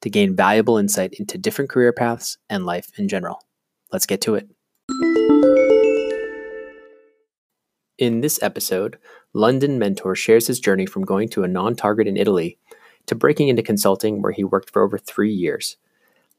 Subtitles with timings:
[0.00, 3.42] to gain valuable insight into different career paths and life in general.
[3.92, 4.48] Let's get to it.
[7.98, 8.98] In this episode,
[9.34, 12.58] London Mentor shares his journey from going to a non target in Italy
[13.06, 15.76] to breaking into consulting where he worked for over three years.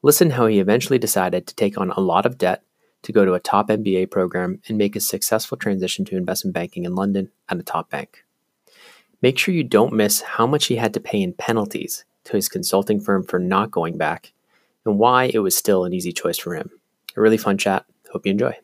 [0.01, 2.63] Listen how he eventually decided to take on a lot of debt
[3.03, 6.85] to go to a top MBA program and make a successful transition to investment banking
[6.85, 8.25] in London at a top bank.
[9.21, 12.49] Make sure you don't miss how much he had to pay in penalties to his
[12.49, 14.33] consulting firm for not going back
[14.85, 16.69] and why it was still an easy choice for him.
[17.15, 17.85] A really fun chat.
[18.11, 18.57] Hope you enjoy.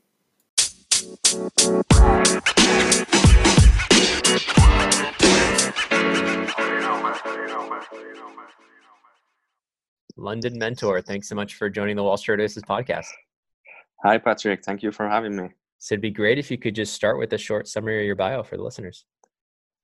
[10.20, 13.08] London Mentor, thanks so much for joining the Wall Street Oasis podcast.
[14.04, 14.64] Hi, Patrick.
[14.64, 15.50] Thank you for having me.
[15.78, 18.16] So it'd be great if you could just start with a short summary of your
[18.16, 19.06] bio for the listeners.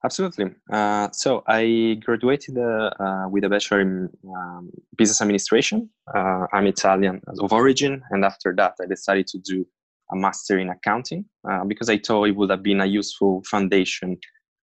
[0.06, 0.52] Absolutely.
[0.72, 5.90] Uh, so I graduated uh, uh, with a bachelor in um, business administration.
[6.14, 9.66] Uh, I'm Italian of origin, and after that, I decided to do
[10.12, 14.18] a master in accounting uh, because I thought it would have been a useful foundation,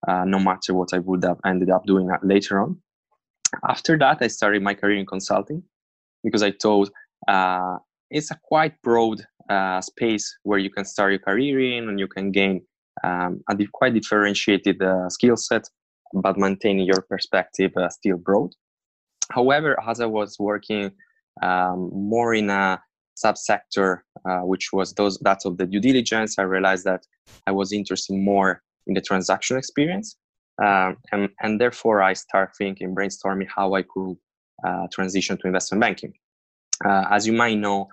[0.07, 2.77] uh, no matter what I would have ended up doing later on.
[3.67, 5.63] After that, I started my career in consulting
[6.23, 6.91] because I thought
[8.11, 9.25] it's a quite broad
[9.81, 12.61] space where you can start your career in and you can gain
[13.05, 15.69] um, a quite differentiated uh, skill set,
[16.15, 18.51] but maintaining your perspective uh, still broad.
[19.31, 20.91] However, as I was working
[21.43, 22.81] um, more in a
[23.17, 27.07] subsector, uh, which was those that of the due diligence, I realized that
[27.47, 30.17] I was interested more in the transaction experience
[30.61, 34.17] um, and, and therefore, I start thinking, brainstorming how I could
[34.67, 36.13] uh, transition to investment banking.
[36.85, 37.89] Uh, as you might know,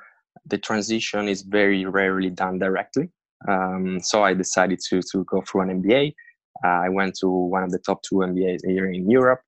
[0.46, 3.09] the transition is very rarely done directly.
[3.48, 6.14] Um, so I decided to, to go through an MBA.
[6.64, 9.42] Uh, I went to one of the top two MBAs here in Europe,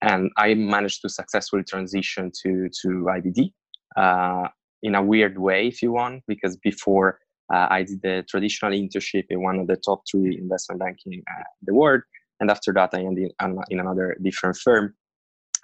[0.00, 3.52] and I managed to successfully transition to, to IBD
[3.96, 4.48] uh,
[4.82, 7.18] in a weird way, if you want, because before
[7.52, 11.22] uh, I did the traditional internship in one of the top three investment banking in
[11.62, 12.02] the world
[12.40, 13.32] and after that i ended
[13.70, 14.94] in another different firm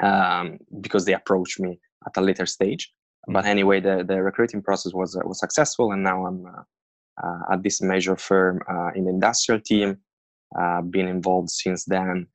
[0.03, 3.33] um, because they approached me at a later stage mm-hmm.
[3.34, 6.62] but anyway the, the recruiting process was uh, was successful and now i'm uh, uh,
[7.53, 9.98] at this major firm uh, in the industrial team
[10.58, 12.26] uh, been involved since then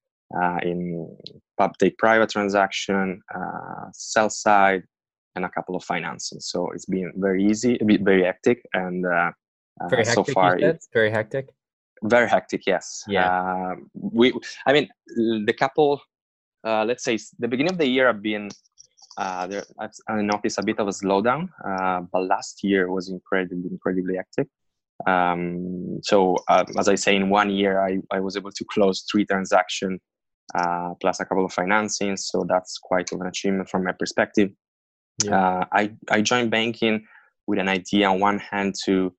[0.42, 1.16] uh, in
[1.58, 3.22] public private transaction
[3.94, 4.84] sell side
[5.36, 6.40] and a couple of financing.
[6.40, 9.04] So it's been very easy a bit very hectic and
[9.90, 11.50] very hectic, so far it's very hectic?
[12.04, 13.04] Very hectic yes.
[13.08, 13.32] Yeah.
[13.32, 14.34] Uh, we
[14.66, 14.90] i mean
[15.46, 16.02] the couple
[16.64, 18.50] uh, let's say the beginning of the year i've been
[19.18, 23.10] uh, there, I've, I noticed a bit of a slowdown, uh, but last year was
[23.10, 24.48] incredibly, incredibly hectic.
[25.08, 29.06] Um, so, uh, as I say, in one year, I, I was able to close
[29.12, 30.00] three transactions
[30.54, 32.20] uh, plus a couple of financings.
[32.20, 34.52] So that's quite of an achievement from my perspective.
[35.24, 35.36] Yeah.
[35.36, 37.06] Uh, I, I joined banking
[37.48, 39.14] with an idea on one hand to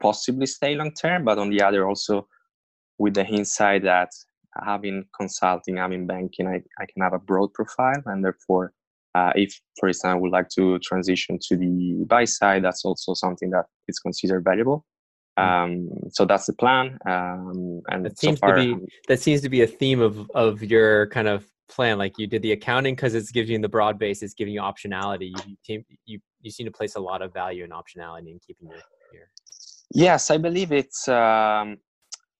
[0.00, 2.26] possibly stay long term, but on the other also
[2.98, 4.10] with the insight that
[4.64, 8.72] having consulting, having banking, I, I can have a broad profile, and therefore,
[9.14, 13.14] uh, if for instance I would like to transition to the buy side, that's also
[13.14, 14.84] something that is considered valuable.
[15.38, 15.44] Hmm.
[15.44, 16.98] Um, so that's the plan.
[17.06, 20.30] Um, and that seems so far, to be that seems to be a theme of
[20.34, 21.98] of your kind of plan.
[21.98, 24.60] Like you did the accounting because it's giving you the broad base, it's giving you
[24.60, 25.32] optionality.
[25.66, 28.78] You you you seem to place a lot of value in optionality and keeping your
[29.12, 29.28] your
[29.94, 31.08] Yes, I believe it's.
[31.08, 31.78] Um,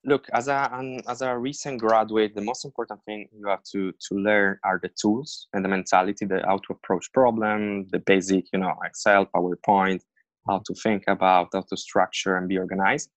[0.05, 3.93] look, as a an, as a recent graduate, the most important thing you have to
[3.93, 8.47] to learn are the tools and the mentality, the how to approach problem, the basic,
[8.53, 10.01] you know, Excel, PowerPoint,
[10.49, 13.11] how to think about, how to structure and be organized.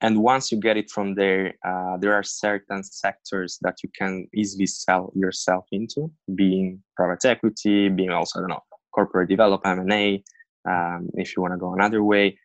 [0.00, 4.28] And once you get it from there, uh, there are certain sectors that you can
[4.32, 8.62] easily sell yourself into, being private equity, being also, I don't know,
[8.94, 10.22] corporate development, M&A,
[10.68, 12.38] um, if you want to go another way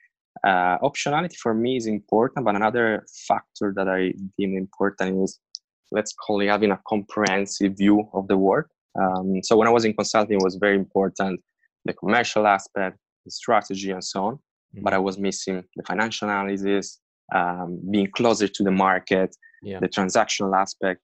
[0.44, 5.40] uh, optionality for me is important, but another factor that I deem important is
[5.92, 8.70] let's call it having a comprehensive view of the work.
[9.00, 11.42] Um, so when I was in consulting, it was very important
[11.86, 12.98] the commercial aspect,
[13.32, 14.36] strategy, and so on.
[14.36, 14.84] Mm-hmm.
[14.84, 17.00] But I was missing the financial analysis,
[17.34, 19.80] um, being closer to the market, yeah.
[19.80, 21.02] the transactional aspect.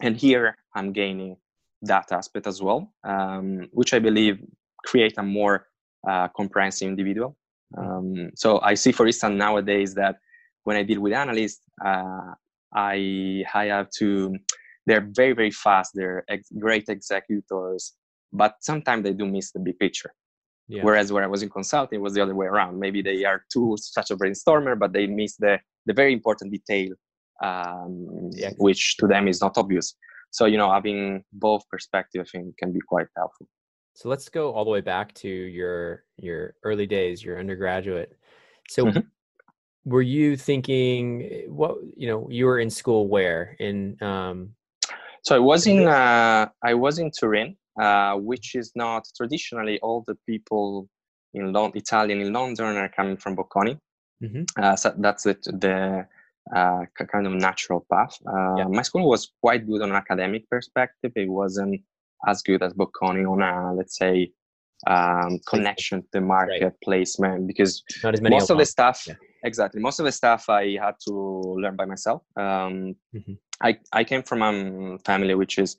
[0.00, 1.36] And here I'm gaining
[1.82, 4.40] that aspect as well, um, which I believe
[4.84, 5.66] create a more
[6.08, 7.36] uh, comprehensive individual.
[7.76, 7.90] Mm-hmm.
[7.90, 10.16] Um, so I see, for instance, nowadays that
[10.64, 12.32] when I deal with analysts, uh,
[12.74, 14.36] I I have to.
[14.86, 15.92] They're very very fast.
[15.94, 17.94] They're ex- great executors,
[18.32, 20.12] but sometimes they do miss the big picture.
[20.68, 20.82] Yeah.
[20.82, 22.78] Whereas where I was in consulting was the other way around.
[22.78, 26.94] Maybe they are too such a brainstormer, but they miss the the very important detail,
[27.42, 28.50] um, yeah.
[28.58, 29.94] which to them is not obvious.
[30.30, 33.48] So you know, having both perspectives I think can be quite helpful.
[33.94, 38.12] So let's go all the way back to your your early days, your undergraduate.
[38.68, 39.00] So mm-hmm.
[39.84, 44.50] were you thinking what you know, you were in school where in um
[45.28, 50.04] so I was in uh, I was in Turin, uh, which is not traditionally all
[50.06, 50.88] the people
[51.34, 53.78] in Lon- Italian in London are coming from Bocconi.
[54.22, 54.42] Mm-hmm.
[54.60, 56.06] Uh, so that's it, the
[56.54, 56.80] uh,
[57.12, 58.18] kind of natural path.
[58.26, 58.64] Uh, yeah.
[58.64, 61.12] My school was quite good on an academic perspective.
[61.14, 61.82] It wasn't
[62.26, 64.32] as good as Bocconi on a let's say
[64.86, 66.80] um, connection to the market right.
[66.82, 67.82] placement because
[68.22, 69.14] most of the stuff yeah.
[69.44, 72.22] exactly most of the stuff I had to learn by myself.
[72.36, 73.34] Um, mm-hmm.
[73.62, 75.76] I I came from a family which is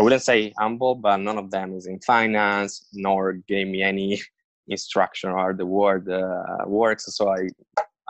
[0.00, 4.18] I wouldn't say humble, but none of them is in finance, nor gave me any
[4.68, 7.04] instruction or the word uh, works.
[7.14, 7.48] So I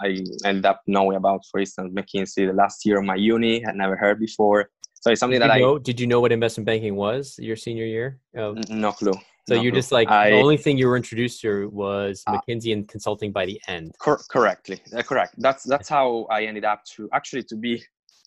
[0.01, 3.67] I ended up knowing about, for instance, McKinsey the last year of my uni.
[3.67, 4.71] I never heard before.
[5.01, 7.57] So it's something did that know, I did you know what investment banking was your
[7.57, 8.21] senior year?
[8.37, 9.15] Of, no clue.
[9.49, 9.81] So no you're clue.
[9.81, 13.33] just like I, the only thing you were introduced to was uh, McKinsey and consulting
[13.33, 13.97] by the end.
[13.99, 15.35] Cor- correctly, uh, correct.
[15.39, 17.83] That's that's how I ended up to actually to be.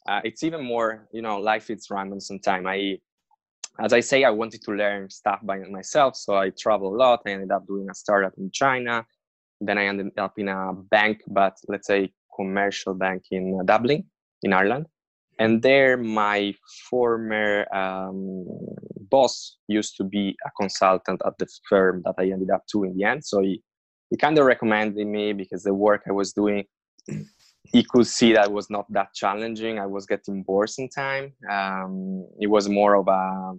[0.06, 2.20] Uh, it's even more, you know, life is random.
[2.20, 2.98] Sometimes I
[3.80, 6.16] as I say, I wanted to learn stuff by myself.
[6.16, 7.22] So I traveled a lot.
[7.26, 9.06] I ended up doing a startup in China.
[9.60, 14.04] Then I ended up in a bank, but let's say commercial bank in Dublin,
[14.44, 14.88] in Ireland.
[15.40, 16.54] And there, my
[16.90, 18.46] former um,
[19.10, 22.96] boss used to be a consultant at the firm that I ended up to in
[22.96, 23.26] the end.
[23.26, 23.64] So he,
[24.12, 26.66] he kind of recommended me because the work I was doing
[27.64, 29.80] he could see that was not that challenging.
[29.80, 31.34] I was getting bored in time.
[31.50, 33.54] Um, it was more of a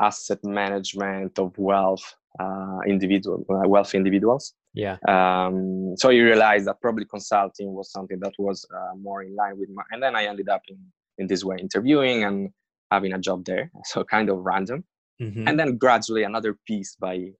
[0.00, 4.54] asset management of wealth uh, individual uh, wealthy individuals.
[4.74, 4.96] Yeah.
[5.08, 9.58] Um, so you realize that probably consulting was something that was uh, more in line
[9.58, 9.82] with my.
[9.90, 10.78] And then I ended up in
[11.18, 12.50] in this way interviewing and
[12.90, 13.70] having a job there.
[13.84, 14.84] So kind of random.
[15.20, 15.48] Mm-hmm.
[15.48, 17.32] And then gradually another piece by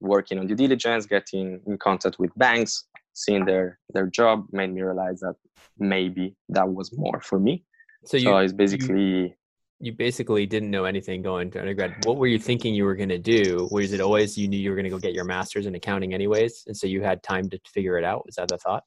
[0.00, 2.84] working on due diligence, getting in contact with banks,
[3.16, 5.34] seeing their their job made me realize that
[5.78, 7.64] maybe that was more for me.
[8.04, 9.32] So, you, so it's basically you,
[9.80, 12.04] you, basically didn't know anything going to undergrad.
[12.04, 13.68] What were you thinking you were going to do?
[13.72, 16.14] Was it always you knew you were going to go get your master's in accounting
[16.14, 18.26] anyways, and so you had time to figure it out?
[18.26, 18.84] Was that the thought?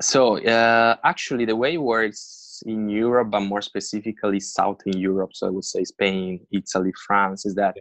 [0.00, 5.48] So uh, actually, the way it works in Europe, but more specifically Southern Europe, so
[5.48, 7.76] I would say Spain, Italy, France, is that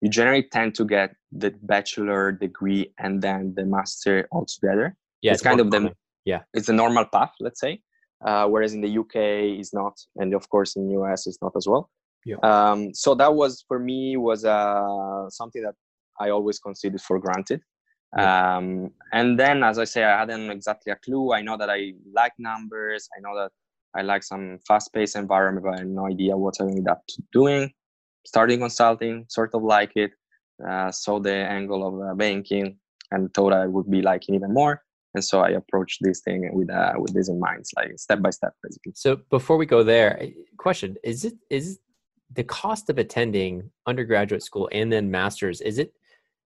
[0.00, 5.32] you generally tend to get the bachelor degree and then the master all together yeah,
[5.32, 5.92] it's, it's kind of the
[6.24, 7.80] yeah it's a normal path, let's say.
[8.24, 11.66] Uh, whereas in the UK is not, and of course in US is not as
[11.66, 11.90] well.
[12.26, 12.36] Yeah.
[12.42, 15.74] Um, so that was for me was uh, something that
[16.18, 17.62] I always considered for granted.
[18.16, 18.56] Yeah.
[18.56, 21.32] Um, and then, as I say, I hadn't exactly a clue.
[21.32, 23.08] I know that I like numbers.
[23.16, 23.52] I know that
[23.94, 27.02] I like some fast-paced environment, but I had no idea what I ended up
[27.32, 27.72] doing.
[28.26, 30.10] Starting consulting, sort of like it.
[30.68, 32.76] Uh, saw the angle of uh, banking
[33.12, 34.82] and thought I would be liking even more
[35.14, 38.30] and so i approach this thing with uh, with this in mind like step by
[38.30, 38.92] step basically.
[38.94, 40.20] So before we go there
[40.56, 41.78] question is it is
[42.32, 45.92] the cost of attending undergraduate school and then masters is it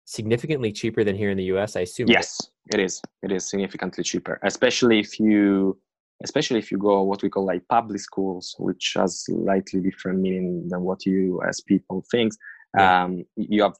[0.04, 3.02] significantly cheaper than here in the us i assume yes it is.
[3.22, 5.78] It is significantly cheaper especially if you
[6.22, 10.68] especially if you go what we call like public schools which has slightly different meaning
[10.68, 12.32] than what you as people think
[12.76, 13.04] yeah.
[13.04, 13.74] um, you have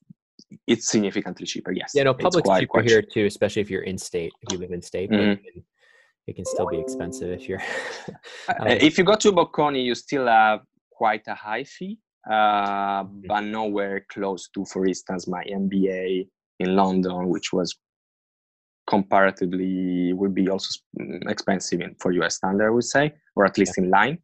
[0.67, 1.73] it's significantly cheaper.
[1.73, 1.93] Yes.
[1.95, 4.33] Yeah, no, public's quite, cheaper quite here too, especially if you're in state.
[4.43, 5.31] If you live in state, mm-hmm.
[5.31, 5.65] it, can,
[6.27, 7.63] it, can, still be expensive if you're.
[8.49, 13.21] um, if you go to Bocconi, you still have quite a high fee, uh, mm-hmm.
[13.27, 16.29] but nowhere close to, for instance, my MBA
[16.61, 17.75] in London, which was
[18.91, 23.57] comparatively would be also mm, expensive in, for US standard, I would say, or at
[23.57, 23.85] least yeah.
[23.85, 24.19] in line.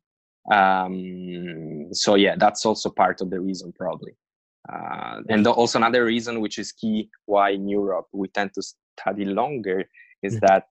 [0.52, 4.12] Um, so yeah, that's also part of the reason probably.
[4.72, 8.62] Uh, and also another reason which is key why in Europe we tend to
[8.98, 9.84] study longer
[10.22, 10.46] is mm-hmm.
[10.46, 10.64] that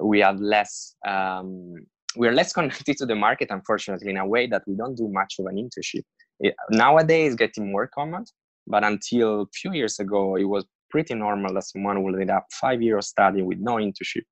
[0.00, 1.74] we have less um,
[2.16, 5.34] we're less connected to the market unfortunately in a way that we don't do much
[5.38, 6.04] of an internship
[6.40, 8.24] it, nowadays getting more common
[8.66, 12.46] but until a few years ago it was pretty normal that someone will end up
[12.52, 14.24] five years studying with no internship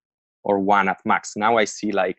[0.44, 2.16] or one at max now i see like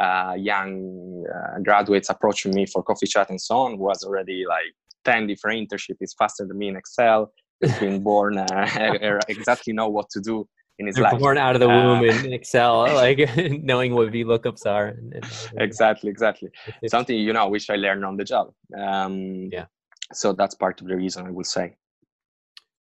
[0.00, 4.44] uh, young uh, graduates approaching me for coffee chat and so on who was already
[4.44, 4.74] like
[5.04, 7.32] 10 different internships is faster than me in excel
[7.62, 10.46] has been born uh, exactly know what to do
[10.78, 11.18] in his They're life.
[11.20, 13.18] born out of the womb Uh, in Excel, like
[13.62, 14.88] knowing what VLOOKUPs are.
[14.88, 15.24] And, and
[15.62, 16.48] exactly, exactly.
[16.88, 18.52] Something you know, which I learned on the job.
[18.76, 19.66] Um, Yeah.
[20.12, 21.76] So that's part of the reason I will say.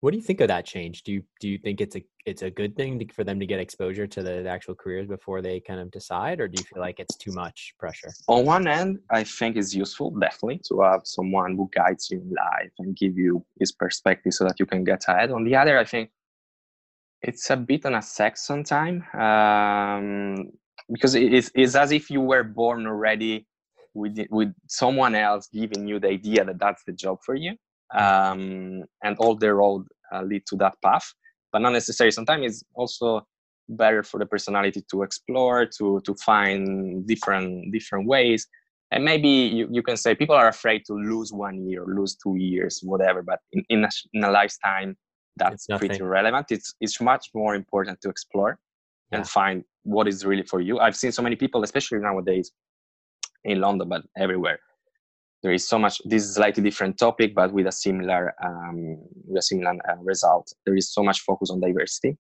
[0.03, 1.05] What do you think of that change?
[1.05, 3.47] Do you do you think it's a it's a good thing to, for them to
[3.47, 6.65] get exposure to the, the actual careers before they kind of decide, or do you
[6.65, 8.11] feel like it's too much pressure?
[8.27, 12.31] On one end, I think it's useful, definitely, to have someone who guides you in
[12.31, 15.31] life and give you his perspective so that you can get ahead.
[15.31, 16.11] On the other, I think
[17.23, 20.51] it's a bit on a sex sometimes um,
[20.93, 23.47] because it is it's as if you were born already
[23.95, 27.53] with with someone else giving you the idea that that's the job for you,
[27.95, 31.13] um, and all the road uh, lead to that path.
[31.53, 32.13] But not necessarily.
[32.13, 33.27] Sometimes it's also
[33.69, 38.47] better for the personality to explore, to to find different different ways.
[38.91, 42.37] And maybe you, you can say people are afraid to lose one year, lose two
[42.37, 43.23] years, whatever.
[43.23, 44.99] But in, in, a, in a lifetime,
[45.39, 46.47] that's pretty relevant.
[46.51, 48.59] It's it's much more important to explore
[49.11, 49.19] Yeah.
[49.19, 50.79] and find what is really for you.
[50.79, 52.53] I've seen so many people, especially nowadays
[53.45, 54.59] in London, but everywhere.
[55.43, 56.01] There is so much.
[56.05, 59.97] This is a slightly different topic, but with a similar um, with a similar uh,
[60.03, 60.53] result.
[60.65, 62.17] There is so much focus on diversity,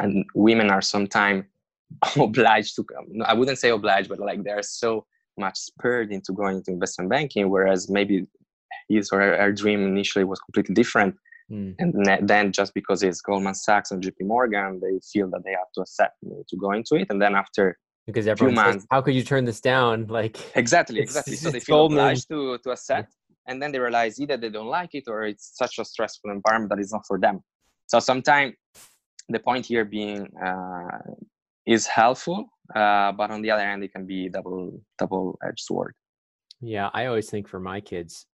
[0.00, 1.44] and women are sometimes
[2.18, 2.84] obliged to.
[2.84, 5.06] come- no, I wouldn't say obliged, but like they're so
[5.38, 8.26] much spurred into going into investment banking, whereas maybe
[8.88, 11.14] his or her, her dream initially was completely different
[11.52, 11.74] Mm.
[11.78, 15.70] and then just because it's Goldman Sachs and JP Morgan, they feel that they have
[15.74, 19.00] to accept you know, to go into it, and then after Because everyone says, "How
[19.00, 23.14] could you turn this down?" Like, exactly, exactly, so they feel obliged to to accept,
[23.46, 26.70] and then they realize either they don't like it or it's such a stressful environment
[26.70, 27.40] that it's not for them.
[27.86, 28.54] So sometimes
[29.28, 30.98] the point here being uh,
[31.66, 35.94] is helpful, uh, but on the other hand, it can be double double edged sword.
[36.60, 38.26] Yeah, I always think for my kids,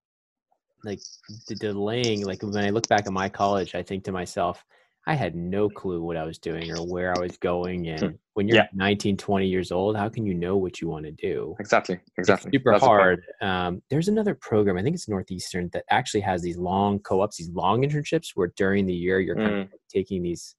[0.84, 1.00] like
[1.48, 4.64] the delaying, like when I look back at my college, I think to myself,
[5.08, 7.88] I had no clue what I was doing or where I was going.
[7.88, 8.66] And when you're Yeah.
[8.74, 11.56] 19, 20 years old, how can you know what you want to do?
[11.58, 12.50] Exactly, exactly.
[12.50, 13.22] It's super That's hard.
[13.40, 17.48] Um, there's another program, I think it's Northeastern, that actually has these long co-ops, these
[17.48, 19.62] long internships where during the year you're kind Mm.
[19.62, 20.54] of taking these,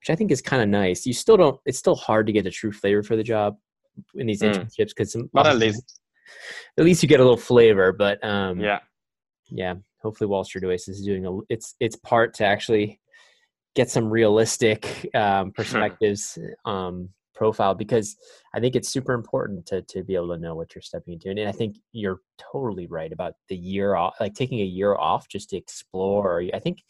[0.00, 1.04] which I think is kind of nice.
[1.04, 3.58] You still don't, it's still hard to get a true flavor for the job
[4.14, 4.54] in these Mm.
[4.54, 6.00] internships because at least,
[6.78, 7.92] at least you get a little flavor.
[7.92, 8.78] But um, yeah.
[9.50, 13.00] yeah, hopefully Wall Street Oasis is doing a it's it's part to actually
[13.74, 18.16] get some realistic um, perspectives um, profile because
[18.54, 21.30] I think it's super important to to be able to know what you're stepping into.
[21.30, 25.28] And I think you're totally right about the year off, like taking a year off
[25.28, 26.42] just to explore.
[26.54, 26.82] I think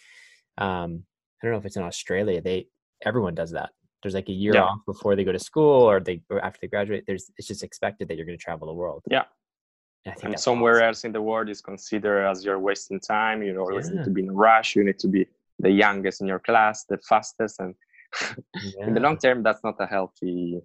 [0.59, 1.05] um,
[1.43, 2.41] I don't know if it's in Australia.
[2.41, 2.67] They
[3.05, 3.71] everyone does that.
[4.03, 4.65] There's like a year Yeah.
[4.65, 7.05] off before they go to school or they or after they graduate.
[7.07, 9.03] There's it's just expected that you're going to travel the world.
[9.11, 9.25] Yeah.
[10.05, 10.87] And I think and somewhere awesome.
[10.89, 13.99] else in the world is considered as you're wasting time you always Yeah.
[13.99, 15.29] need to be in a rush you need to be
[15.59, 17.75] the youngest in your class the fastest and
[18.87, 20.61] in the long term that's not a healthy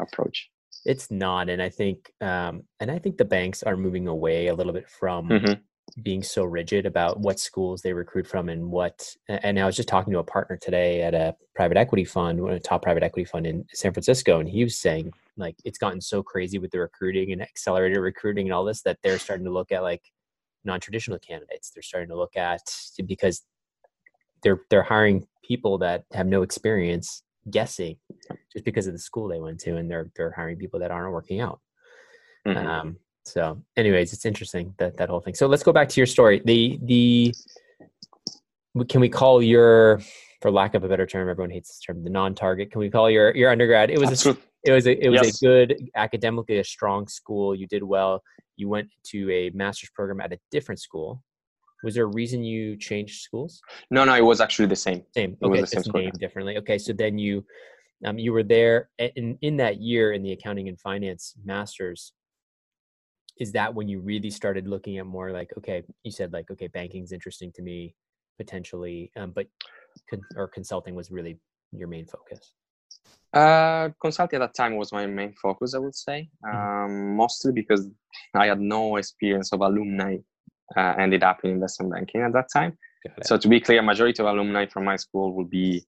[0.00, 0.50] approach
[0.84, 4.54] It's not, and I think, um, and I think the banks are moving away a
[4.54, 5.60] little bit from Mhm.
[6.02, 8.96] being so rigid about what schools they recruit from and what.
[9.28, 12.52] And I was just talking to a partner today at a private equity fund, one
[12.52, 15.78] of the top private equity fund in San Francisco, and he was saying like it's
[15.78, 19.46] gotten so crazy with the recruiting and accelerated recruiting and all this that they're starting
[19.46, 20.02] to look at like
[20.64, 21.70] non-traditional candidates.
[21.70, 22.62] They're starting to look at
[23.06, 23.42] because
[24.42, 27.96] they're they're hiring people that have no experience guessing
[28.52, 31.12] just because of the school they went to and they're they're hiring people that aren't
[31.12, 31.60] working out.
[32.46, 32.56] Mhm.
[32.66, 35.34] um so anyways it's interesting that that whole thing.
[35.34, 36.40] So let's go back to your story.
[36.44, 37.34] The the
[38.88, 40.00] can we call your
[40.40, 43.10] for lack of a better term everyone hates this term the non-target can we call
[43.10, 43.90] your your undergrad?
[43.90, 45.42] It was a, it was a it was Yes.
[45.42, 47.54] a good academically a strong school.
[47.54, 48.22] You did well.
[48.56, 51.22] You went to a master's program at a different school
[51.84, 55.36] was there a reason you changed schools no no it was actually the same same.
[55.40, 56.56] was Okay, the same school, named differently.
[56.58, 57.44] Okay, so then you,
[58.04, 62.12] um, you were there in in that year in the accounting and finance masters.
[63.38, 66.66] Is that when you really started looking at more like okay, you said like okay,
[66.68, 67.94] banking's interesting to me
[68.36, 69.46] potentially, um, but
[70.10, 71.38] con- or consulting was really
[71.72, 72.54] your main focus.
[73.34, 76.84] uh consulting at that time was my main focus i would say Mhm.
[76.84, 76.92] um,
[77.22, 77.82] mostly because
[78.42, 80.16] i had no experience of alumni
[80.76, 82.76] uh, ended up in investment banking at that time
[83.22, 85.84] So to be clear, majority of alumni from my school will be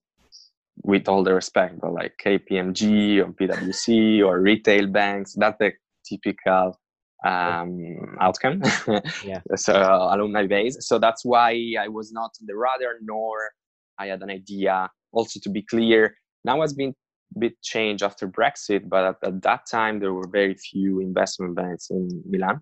[0.83, 5.73] with all the respect, but like KPMG or PwC or retail banks, that's the
[6.05, 6.79] typical
[7.25, 8.61] um, outcome.
[9.25, 9.41] yeah.
[9.55, 10.77] So uh, alumni base.
[10.79, 13.51] So that's why I was not on the radar, nor
[13.99, 14.89] I had an idea.
[15.11, 16.95] Also, to be clear, now has been
[17.35, 21.55] a bit changed after Brexit, but at, at, that time there were very few investment
[21.55, 22.61] banks in Milan.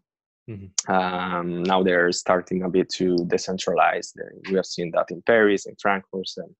[0.49, 0.91] Mm-hmm.
[0.91, 4.13] Um, now they're starting a bit to decentralize.
[4.49, 6.55] We have seen that in Paris, and Frankfurt, and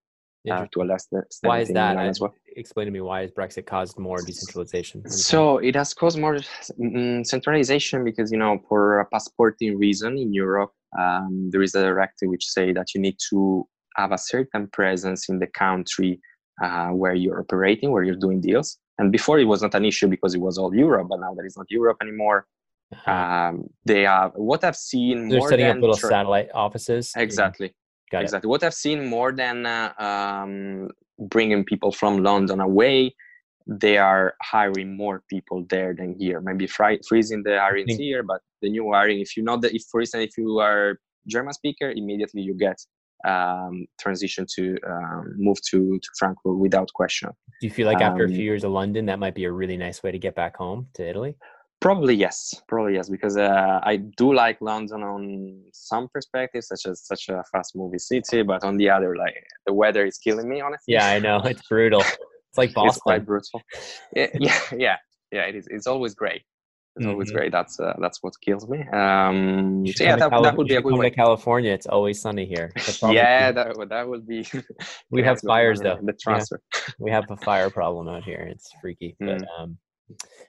[0.50, 2.34] uh, to a less extent why is that as well.
[2.56, 6.38] explain to me why has brexit caused more decentralization so it has caused more
[6.80, 11.82] mm, centralization because you know for a passporting reason in europe um, there is a
[11.82, 16.20] directive which say that you need to have a certain presence in the country
[16.64, 20.08] uh, where you're operating where you're doing deals and before it was not an issue
[20.08, 22.46] because it was all europe but now that it's not europe anymore
[22.92, 23.12] uh-huh.
[23.12, 27.74] um, they have what i've seen they're setting up little tra- satellite offices exactly
[28.12, 28.48] Got exactly.
[28.48, 28.50] It.
[28.50, 33.16] What I've seen more than uh, um, bringing people from London away,
[33.68, 36.42] they are hiring more people there than here.
[36.42, 39.84] Maybe fri- freezing the hiring here, but the new hiring, if you know that, if
[39.92, 42.78] for instance, if you are German speaker, immediately you get
[43.28, 47.30] um, transition to um, move to, to Frankfurt without question.
[47.62, 49.52] Do you feel like after a few um, years of London, that might be a
[49.52, 51.36] really nice way to get back home to Italy?
[51.82, 57.06] Probably yes, probably yes, because uh, I do like London on some perspectives, such as
[57.06, 60.60] such a fast movie city, but on the other, like the weather is killing me.
[60.60, 62.02] Honestly, yeah, I know it's brutal.
[62.02, 62.90] It's like Boston.
[62.90, 63.62] it's quite brutal.
[64.14, 64.96] yeah, yeah, yeah,
[65.32, 65.42] yeah.
[65.44, 65.68] It is.
[65.70, 66.42] It's always great.
[66.96, 67.12] It's mm-hmm.
[67.12, 67.54] always great.
[67.54, 68.80] That's uh, that's what kills me.
[68.92, 71.10] Um, so yeah, that, Cali- that would be a good come way.
[71.10, 71.72] to California.
[71.72, 72.74] It's always sunny here.
[73.04, 74.46] yeah, that that would be.
[75.12, 75.98] we have fires though.
[76.02, 76.60] The transfer.
[76.74, 76.94] Yeah.
[77.00, 78.46] we have a fire problem out here.
[78.52, 79.46] It's freaky, mm.
[79.58, 79.78] um,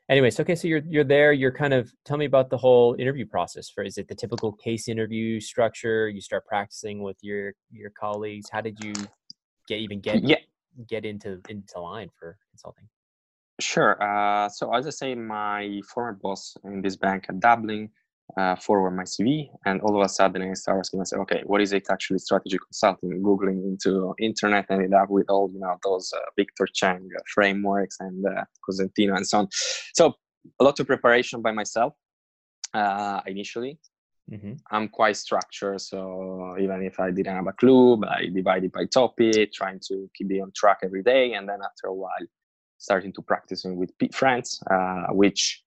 [0.08, 3.26] anyways okay so you're you're there you're kind of tell me about the whole interview
[3.26, 6.08] process for is it the typical case interview structure?
[6.08, 8.48] You start practicing with your your colleagues.
[8.50, 8.92] How did you
[9.68, 10.36] get even get yeah.
[10.88, 12.88] get into into line for consulting?
[13.60, 17.90] Sure uh, so as i say my former boss in this bank at dublin
[18.36, 21.60] uh, forward my CV, and all of a sudden I start asking myself, okay, what
[21.60, 23.22] is it actually strategy consulting?
[23.22, 28.24] Googling into internet, ended up with all you know those uh, Victor Cheng frameworks and
[28.26, 29.48] uh, Cosentino and so on.
[29.94, 30.14] So
[30.58, 31.94] a lot of preparation by myself
[32.74, 33.78] uh, initially.
[34.30, 34.52] Mm-hmm.
[34.70, 39.52] I'm quite structured, so even if I didn't have a clue, I divided by topic,
[39.52, 42.26] trying to keep it on track every day, and then after a while,
[42.78, 45.64] starting to practicing with friends, uh, which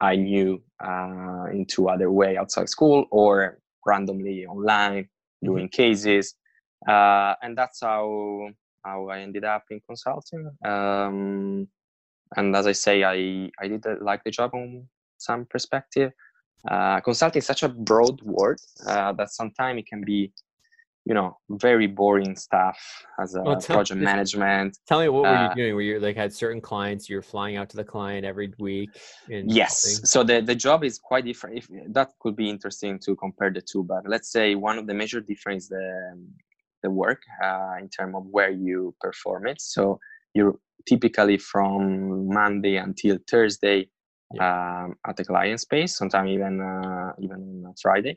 [0.00, 5.08] I knew uh, into other way outside school or randomly online
[5.42, 5.82] doing mm-hmm.
[5.82, 6.34] cases,
[6.88, 8.48] uh, and that's how
[8.84, 10.50] how I ended up in consulting.
[10.64, 11.68] Um,
[12.36, 16.12] and as I say, I I did like the job on some perspective.
[16.68, 20.32] Uh, consulting is such a broad word uh, that sometimes it can be
[21.06, 22.78] you know very boring stuff
[23.20, 25.74] as a well, project me, management tell me what were you uh, doing?
[25.74, 28.90] Were you like had certain clients you're flying out to the client every week
[29.28, 30.00] yes.
[30.04, 33.62] so the, the job is quite different if that could be interesting to compare the
[33.62, 36.18] two but let's say one of the major difference the
[36.82, 39.60] the work uh, in terms of where you perform it.
[39.60, 40.00] So
[40.34, 40.58] you're
[40.88, 43.88] typically from monday until thursday
[44.34, 44.84] yeah.
[44.84, 48.16] um, at the client space sometimes even uh, even on friday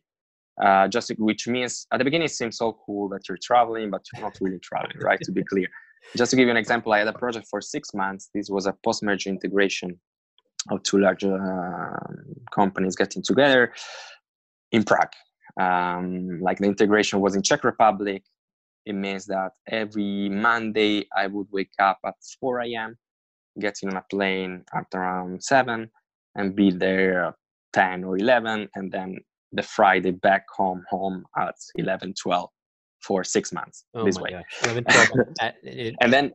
[0.61, 4.01] uh, just which means at the beginning it seems so cool that you're traveling, but
[4.13, 5.19] you're not really traveling, right?
[5.21, 5.67] to be clear.
[6.15, 8.29] Just to give you an example, I had a project for six months.
[8.33, 9.99] This was a post-merger integration
[10.69, 11.97] of two large uh,
[12.53, 13.73] companies getting together
[14.71, 15.13] in Prague.
[15.59, 18.23] Um, like the integration was in Czech Republic.
[18.85, 22.97] It means that every Monday I would wake up at 4 a.m.,
[23.59, 25.89] getting on a plane at around 7,
[26.35, 27.35] and be there at
[27.73, 29.19] 10 or 11, and then
[29.53, 32.49] the Friday back home home at 11, 12
[33.01, 34.43] for six months oh this way.
[34.63, 35.09] 11, 12,
[36.01, 36.33] and then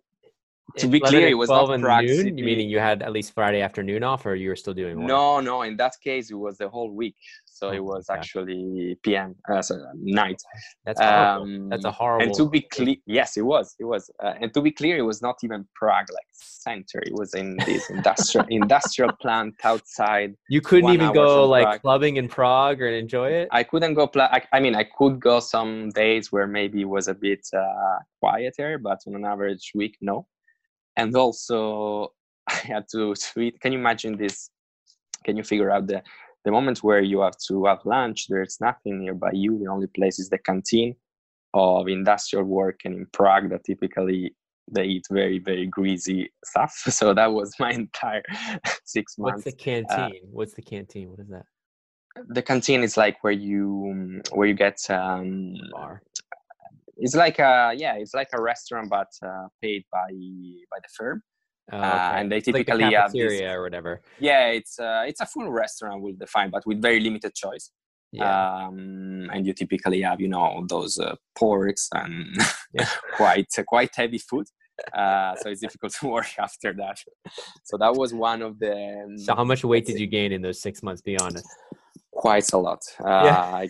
[0.77, 2.37] to be clear, it was not noon.
[2.37, 4.99] You meaning you had at least Friday afternoon off, or you were still doing?
[4.99, 5.09] Work?
[5.09, 5.63] No, no.
[5.63, 7.17] In that case, it was the whole week.
[7.47, 10.41] So oh, it was actually PM, uh, so night.
[10.85, 11.43] That's horrible.
[11.43, 12.27] Um, That's a horrible.
[12.27, 13.75] And to be clear, yes, it was.
[13.81, 14.11] It was.
[14.23, 17.01] Uh, and to be clear, it was not even Prague like center.
[17.05, 20.35] It was in this industrial industrial plant outside.
[20.49, 21.81] You couldn't even go like Prague.
[21.83, 23.49] clubbing in Prague or enjoy it.
[23.51, 24.07] I couldn't go.
[24.07, 27.45] Pl- I, I, mean, I could go some days where maybe it was a bit
[27.53, 30.27] uh, quieter, but on an average week, no.
[30.99, 32.13] And also,
[32.49, 33.61] I had to tweet.
[33.61, 34.51] Can you imagine this?
[35.25, 36.03] Can you figure out the
[36.45, 39.59] the moment where you have to have lunch, there's nothing nearby you.
[39.59, 40.95] The only place is the canteen
[41.55, 44.35] of industrial work, and in Prague, that typically
[44.71, 46.75] they eat very very greasy stuff.
[46.91, 48.23] So that was my entire
[48.85, 49.45] six months.
[49.45, 50.21] What's the uh, canteen?
[50.25, 51.11] Uh, What's the canteen?
[51.11, 51.45] What is that?
[52.29, 56.03] The canteen is like where you where you get um, bar.
[56.99, 60.09] It's like a yeah, it's like a restaurant but uh, paid by
[60.73, 61.23] by the firm.
[61.71, 64.01] Oh, Uh, and they It's like the typically have this, or whatever.
[64.19, 67.71] yeah, it's uh, it's a full restaurant we'll define, but with very limited choice.
[68.11, 68.25] Yeah.
[68.69, 72.35] Um, and you typically have you know those uh, porks and
[72.73, 72.89] Yeah.
[73.17, 74.47] quite quite heavy food.
[74.95, 76.97] Uh, so it's difficult to work after that.
[77.65, 78.73] So that was one of the
[79.05, 81.03] um, so how much weight did you gain in those six months?
[81.03, 81.47] Be honest.
[82.13, 82.81] quite a lot.
[83.05, 83.41] Uh, Yeah.
[83.63, 83.69] I,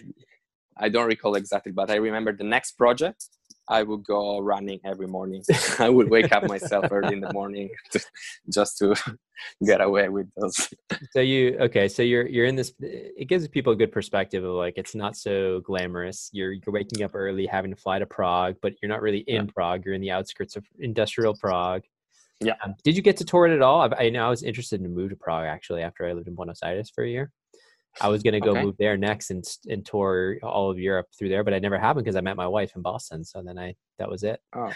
[0.78, 3.26] I don't recall exactly, but I remember the next project.
[3.70, 5.42] I would go running every morning.
[5.78, 8.00] I would wake up myself early in the morning to,
[8.50, 8.94] just to
[9.64, 10.68] get away with those.
[11.12, 11.88] So you okay?
[11.88, 12.72] So you're you're in this.
[12.80, 16.30] It gives people a good perspective of like it's not so glamorous.
[16.32, 19.48] You're you're waking up early, having to fly to Prague, but you're not really in
[19.48, 19.84] Prague.
[19.84, 21.82] You're in the outskirts of industrial Prague.
[22.40, 22.54] Yeah.
[22.64, 23.82] Um, did you get to tour it at all?
[23.82, 26.34] I, I know I was interested to move to Prague actually after I lived in
[26.34, 27.32] Buenos Aires for a year.
[28.00, 28.62] I was going to go Okay.
[28.62, 32.04] move there next and and tour all of Europe through there, but it never happened
[32.04, 33.24] because I met my wife in Boston.
[33.24, 34.40] So then I that was it.
[34.54, 34.72] Oh,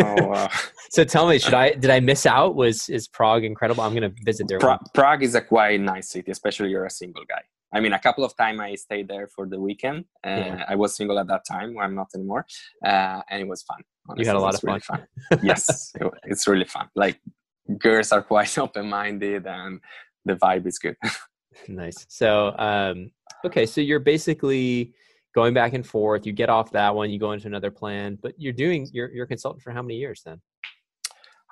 [0.00, 0.48] oh uh,
[0.90, 2.54] So tell me, should I did I miss out?
[2.56, 3.82] Was is Prague incredible?
[3.84, 4.58] I'm going to visit there.
[4.58, 7.42] pra- Prague is a quite nice city, especially you're a single guy.
[7.72, 10.04] I mean, a couple of times I stayed there for the weekend.
[10.24, 10.64] Uh, Yeah.
[10.68, 11.76] I was single at that time.
[11.78, 12.46] I'm not anymore,
[12.86, 13.80] uh, and it was fun.
[14.16, 15.06] You had a lot it's of really fun.
[15.42, 16.88] yes, it- it's really fun.
[16.94, 17.20] Like
[17.78, 19.80] girls are quite open-minded, and
[20.24, 20.96] the vibe is good.
[21.68, 22.06] Nice.
[22.08, 23.10] So, um,
[23.44, 24.92] okay, so you're basically
[25.34, 26.26] going back and forth.
[26.26, 29.24] You get off that one, you go into another plan, but you're doing you're you're
[29.24, 30.40] a consultant for how many years then?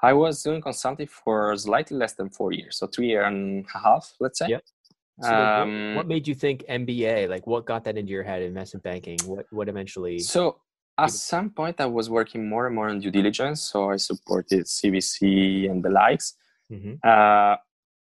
[0.02, 3.78] I was doing consulting for slightly less than four years, so three year and a
[3.78, 4.48] half, let's say.
[4.48, 4.62] Yep.
[5.20, 7.28] So then what- Um, what, made you think MBA?
[7.28, 8.42] Like, what got that into your head?
[8.42, 9.18] Investment banking.
[9.26, 10.18] What what eventually?
[10.18, 10.60] So
[10.98, 13.62] at some point, I was working more and more on due diligence.
[13.62, 16.34] So I supported CVC and the likes.
[16.70, 16.98] Mhm.
[17.04, 17.56] Uh,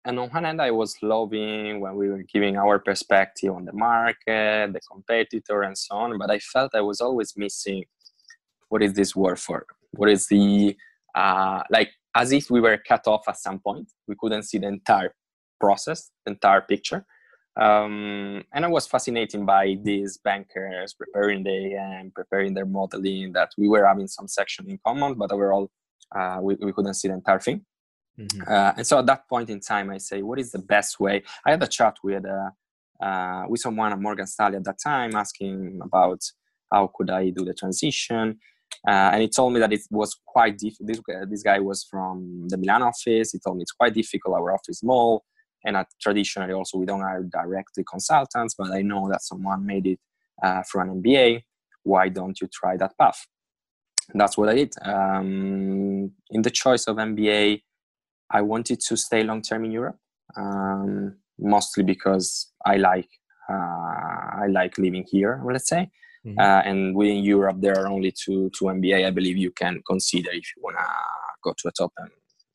[0.04, 3.72] and on one hand, I was loving when we were giving our perspective on the
[3.72, 6.18] market, the competitor, and so on.
[6.18, 7.84] But I felt I was always missing
[8.68, 9.66] what is this word for?
[9.92, 10.76] What is the,
[11.14, 13.90] uh, like, as if we were cut off at some point.
[14.06, 15.14] We couldn't see the entire
[15.60, 17.04] process, the entire picture.
[17.60, 23.52] Um, and I was fascinated by these bankers preparing the and preparing their modeling that
[23.56, 25.70] we were having some section in common, but overall,
[26.14, 27.64] uh, we, we couldn't see the entire thing.
[28.18, 28.48] Mhm.
[28.48, 31.22] Uh, and so at that point in time, I say, what is the best way?
[31.44, 32.50] I had a chat with uh,
[33.04, 36.20] uh, with someone at Morgan Stanley at that time, asking about
[36.72, 38.38] how could I do the transition.
[38.86, 40.88] Uh, and he told me that it was quite difficult.
[40.88, 43.32] This, guy- this guy was from the Milan office.
[43.32, 44.36] He told me it's quite difficult.
[44.36, 45.24] Our office is small,
[45.64, 48.54] and traditionally also we don't hire directly consultants.
[48.56, 49.98] But I know that someone made it
[50.42, 51.42] uh, an MBA.
[51.82, 53.26] Why don't you try that path?
[54.14, 54.72] That's what I did.
[54.82, 57.62] Um, in the choice of MBA,
[58.30, 59.98] I wanted to stay long term in Europe,
[60.36, 63.08] um, mostly because I like
[63.50, 65.40] uh, I like living here.
[65.44, 65.90] Let's say,
[66.26, 66.38] Mhm.
[66.38, 69.06] uh, and within Europe there are only two two MBA.
[69.06, 70.86] I believe you can consider if you wanna
[71.42, 72.08] go to a top um,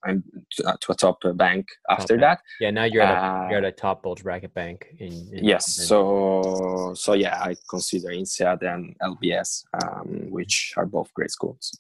[0.05, 2.21] and to, uh, to a top uh, bank after bank.
[2.39, 2.39] that.
[2.63, 4.88] yeah, now you're at a, Uh, you're at a top bulge bracket bank.
[4.97, 11.13] In, in yes, so so yeah, I consider INSEAD and LBS, um, which are both
[11.13, 11.77] great schools.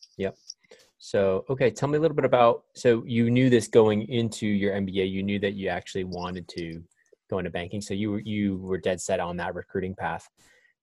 [0.99, 2.63] So, okay, tell me a little bit about.
[2.75, 5.09] So, you knew this going into your MBA.
[5.09, 6.83] You knew that you actually wanted to
[7.29, 7.81] go into banking.
[7.81, 10.29] So, you were you were dead set on that recruiting path.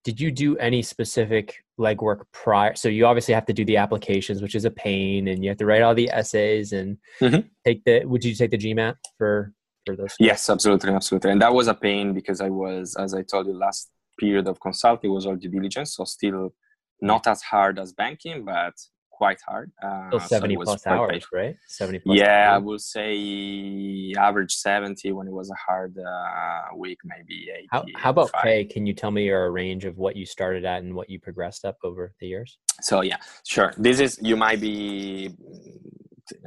[0.05, 2.74] Did you do any specific legwork prior?
[2.74, 5.59] So, you obviously have to do the applications, which is a pain, and you have
[5.59, 7.50] to write all the essays and Mhm.
[7.64, 8.05] take the.
[8.07, 9.52] Would you take the GMAT for
[9.85, 10.16] for this?
[10.18, 11.31] Yes, absolutely, absolutely.
[11.31, 14.59] And that was a pain because I was, as I told you, last period of
[14.61, 16.55] consulting was all due diligence, so still
[17.02, 18.72] not as hard as banking, but
[19.16, 19.72] quite hard.
[19.83, 21.57] Uh, 70 so plus hours, right?
[21.66, 22.55] 70 plus Yeah, hours.
[22.55, 27.68] I would say average 70 when it was a hard uh, week, maybe 80.
[27.70, 28.64] How, how about pay?
[28.64, 31.64] Can you tell me your range of what you started at and what you progressed
[31.64, 32.59] up over the years?
[32.83, 33.72] So, yeah, sure.
[33.79, 35.35] This is, you might be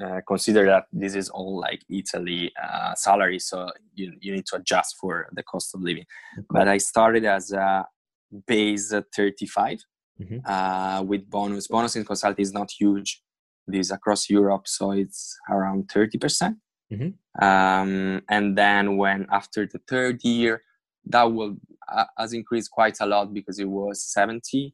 [0.04, 4.58] uh, consider that this is all like Italy uh, salary, so you, you need to
[4.58, 6.06] adjust for the cost of living.
[6.38, 6.46] Okay.
[6.52, 7.86] But I started as a
[8.46, 9.80] base 35
[10.22, 10.40] mm-hmm.
[10.46, 11.68] uh, with bonus.
[11.68, 13.22] Bonus in consulting is not huge.
[13.68, 16.56] It is across Europe, so it's around 30%.
[16.92, 17.46] mm-hmm.
[17.46, 20.64] um, and then when after the third year,
[21.06, 21.56] that will
[21.92, 24.74] uh, has increased quite a lot because it was 70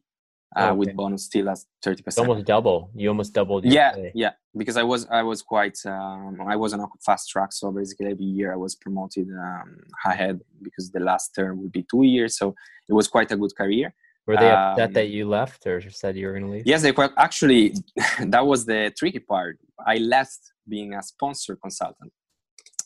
[0.54, 0.76] uh, oh, okay.
[0.76, 4.12] with bonus still as 30 percent almost double you almost doubled yeah pay.
[4.14, 7.70] yeah because i was i was quite um, i was on a fast track so
[7.70, 12.04] basically every year i was promoted um, ahead because the last term would be two
[12.04, 12.54] years so
[12.88, 13.92] it was quite a good career
[14.26, 16.66] were they upset that Um, you left or said you were going to leave?
[16.66, 17.74] Yes, they quite actually
[18.34, 19.58] that was the tricky part.
[19.86, 22.12] I left being a sponsor consultant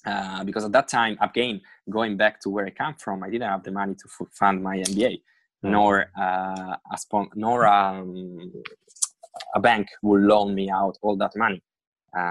[0.05, 3.49] uh, because at that time, again, going back to where I come from, I didn't
[3.49, 5.23] have the money to fund my MBA.
[5.63, 8.51] nor uh, a spon- nor um,
[9.55, 11.63] a bank would loan me out all that money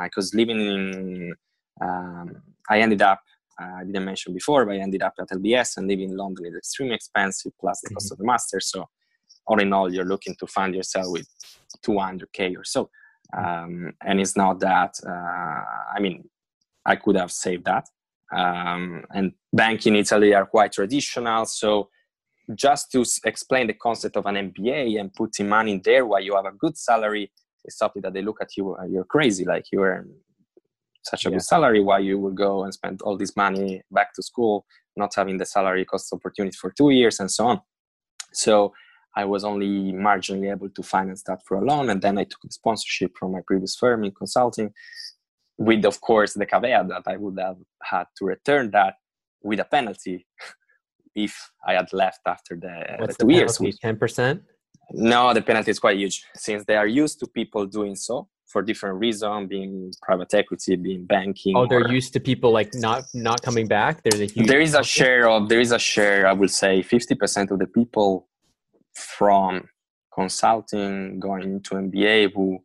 [0.03, 1.33] because uh, living in
[1.81, 3.21] um, I ended up
[3.61, 6.45] uh, I didn't mention before, but I ended up at LBS and living in London
[6.45, 8.13] is extremely expensive plus the cost mm-hmm.
[8.13, 8.59] of the master.
[8.59, 8.89] So
[9.49, 11.27] all in all, you're looking to fund yourself with
[11.85, 12.89] 200k or so,
[13.35, 14.93] um, and it's not that.
[15.05, 15.63] Uh,
[15.95, 16.29] I mean,
[16.85, 17.87] I could have saved that.
[18.31, 21.89] Um, and bank in Italy are quite traditional, so
[22.55, 26.35] just to explain the concept of an MBA and putting money in there while you
[26.35, 27.31] have a good salary
[27.65, 30.11] is something that they look at you uh, you're crazy like you earn
[31.03, 31.35] such a yeah.
[31.35, 35.13] good salary why you will go and spend all this money back to school not
[35.15, 37.61] having the salary cost opportunity for two years and so on
[38.33, 38.73] so
[39.21, 39.73] i was only
[40.07, 43.31] marginally able to finance that for a loan and then i took the sponsorship from
[43.35, 44.69] my previous firm in consulting
[45.57, 47.59] with of course the caveat that i would have
[47.91, 48.93] had to return that
[49.41, 50.17] with a penalty
[51.15, 53.59] if I had left after the, What's the two years.
[53.81, 54.41] Ten percent?
[54.91, 58.63] No, the penalty is quite huge since they are used to people doing so for
[58.63, 61.55] different reasons, being private equity, being banking.
[61.55, 64.01] Oh, they're or, used to people like not not coming back.
[64.03, 64.47] There's a huge.
[64.47, 66.25] There is a share of there is a share.
[66.27, 68.27] I would say fifty percent of the people
[68.95, 69.67] from
[70.13, 72.59] consulting going to MBA who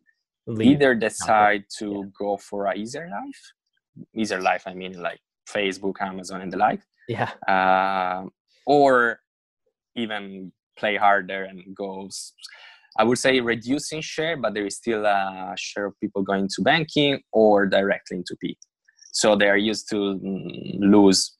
[0.47, 0.73] Leave.
[0.73, 2.09] either decide to yeah.
[2.17, 3.41] go for a easier life,
[4.15, 4.63] easier life.
[4.65, 8.25] I mean, like Facebook, Amazon, and the like, yeah uh,
[8.65, 9.19] or
[9.95, 12.09] even play harder and go
[12.97, 16.61] i would say reducing share but there is still a share of people going to
[16.61, 18.57] banking or directly into p
[19.11, 21.37] so they are used to mm, lose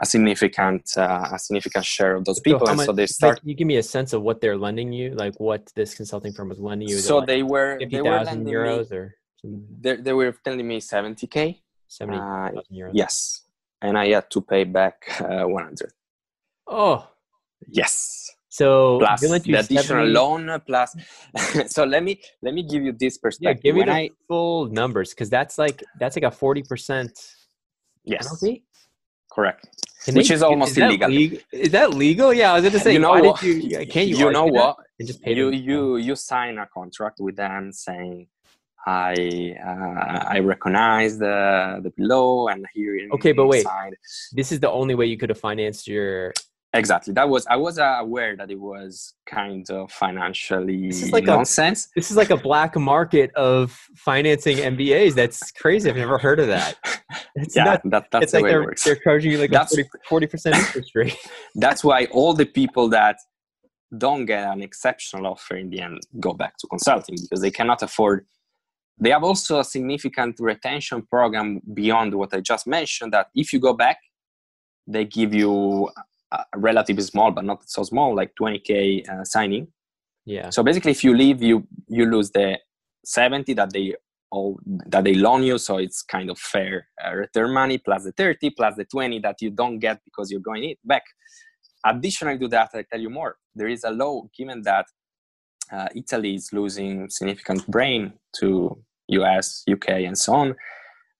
[0.00, 3.36] a significant uh, a significant share of those people so and much, so they start
[3.36, 6.32] like, you give me a sense of what they're lending you like what this consulting
[6.32, 9.14] firm was lending you so like they were 50,000 euros me, or
[9.80, 12.22] they, they were telling me 70k 70 uh,
[12.70, 13.46] euros yes
[13.82, 15.92] and I had to pay back uh, 100.
[16.66, 17.08] Oh,
[17.68, 18.30] yes.
[18.48, 20.12] So plus the additional 70...
[20.12, 20.96] loan plus.
[21.66, 23.62] so let me let me give you this perspective.
[23.64, 24.10] Yeah, give me when the I...
[24.26, 27.12] full numbers because that's like that's like a forty percent.
[28.04, 28.26] Yes.
[28.26, 28.64] Penalty?
[29.30, 29.68] Correct.
[30.06, 31.08] Can Which they, is almost is illegal.
[31.08, 31.38] Legal?
[31.50, 32.32] Is that legal?
[32.32, 32.92] Yeah, I was going to say.
[32.92, 33.42] You know what?
[33.42, 34.16] You, can you?
[34.16, 34.76] You know what?
[35.00, 38.28] you you you sign a contract with them saying
[38.86, 42.96] I uh, I recognize the the below and here.
[43.14, 43.66] Okay, but wait,
[44.30, 46.32] this is the only way you could have financed your.
[46.78, 47.12] Exactly.
[47.14, 51.24] That was I was uh, aware that it was kind of financially this is like
[51.24, 51.86] nonsense.
[51.86, 55.14] A, this is like a black market of financing MBAs.
[55.14, 55.88] That's crazy.
[55.88, 56.76] I've never heard of that.
[57.38, 58.84] It's yeah, not, that, that's it's the like way they're, it works.
[58.84, 61.16] They're charging you like that's, a 40 percent interest rate.
[61.54, 63.18] that's why all the people that
[63.98, 67.82] don't get an exceptional offer in the end go back to consulting because they cannot
[67.82, 68.26] afford
[68.98, 73.12] they have also a significant retention program beyond what I just mentioned.
[73.12, 73.98] That if you go back,
[74.86, 75.90] they give you
[76.32, 79.68] a relatively small, but not so small, like 20k uh, signing.
[80.24, 80.50] Yeah.
[80.50, 82.58] So basically, if you leave, you you lose the
[83.04, 83.94] 70 that they
[84.30, 85.58] all that they loan you.
[85.58, 89.40] So it's kind of fair uh, return money plus the 30 plus the 20 that
[89.40, 91.04] you don't get because you're going it back.
[91.84, 93.36] Additionally to that, I tell you more.
[93.54, 94.86] There is a law given that
[95.72, 100.56] uh, Italy is losing significant brain to US, UK, and so on,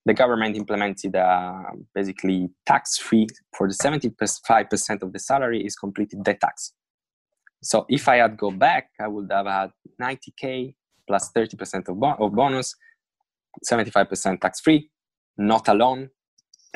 [0.07, 6.21] the government implemented uh, basically tax free for the 75% of the salary is completely
[6.23, 6.73] debt tax.
[7.63, 10.77] So if I had go back, I would have had 90k
[11.09, 12.75] plus 30% of, of bonus,
[13.69, 14.91] 75% tax free,
[15.37, 16.11] not a loan,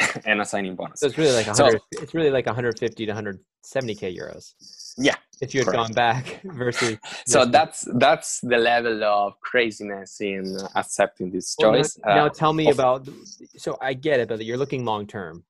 [0.24, 1.00] and a signing bonus.
[1.00, 4.54] So it's really like 100, so, it's really like 150 to 170k euros.
[4.96, 5.14] Yeah.
[5.40, 5.76] If you had correct.
[5.76, 6.98] gone back versus.
[7.26, 11.98] so that's that's the level of craziness in accepting this well, choice.
[12.04, 13.08] Now, uh, now tell me of, about.
[13.56, 15.44] So I get it, but you're looking long term,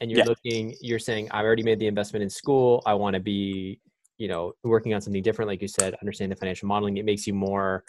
[0.00, 0.26] and you're yeah.
[0.26, 0.76] looking.
[0.80, 2.82] You're saying I've already made the investment in school.
[2.86, 3.80] I want to be,
[4.18, 5.48] you know, working on something different.
[5.48, 6.98] Like you said, understand the financial modeling.
[6.98, 7.82] It makes you more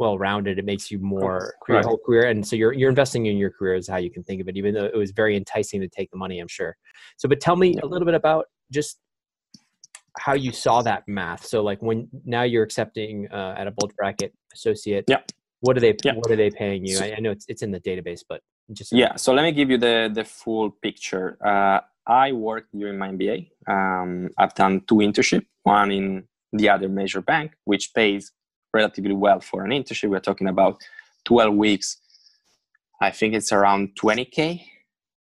[0.00, 3.36] well rounded it makes you more your whole career and so you're you're investing in
[3.36, 5.80] your career is how you can think of it even though it was very enticing
[5.80, 6.76] to take the money i'm sure.
[7.18, 8.98] So but tell me a little bit about just
[10.18, 11.44] how you saw that math.
[11.46, 15.20] So like when now you're accepting uh, at a bulge bracket associate yeah.
[15.60, 16.14] what are they yeah.
[16.14, 16.96] what are they paying you?
[16.96, 18.40] So, I, I, know it's, it's in the database but
[18.72, 21.38] just yeah so let me give you the the full picture.
[21.44, 26.88] Uh, i worked during my mba um, i've done two internship one in the other
[26.88, 28.32] major bank which pays
[28.72, 30.10] relatively well for an internship.
[30.10, 30.80] We're talking about
[31.24, 31.98] 12 weeks.
[33.00, 34.62] I think it's around 20k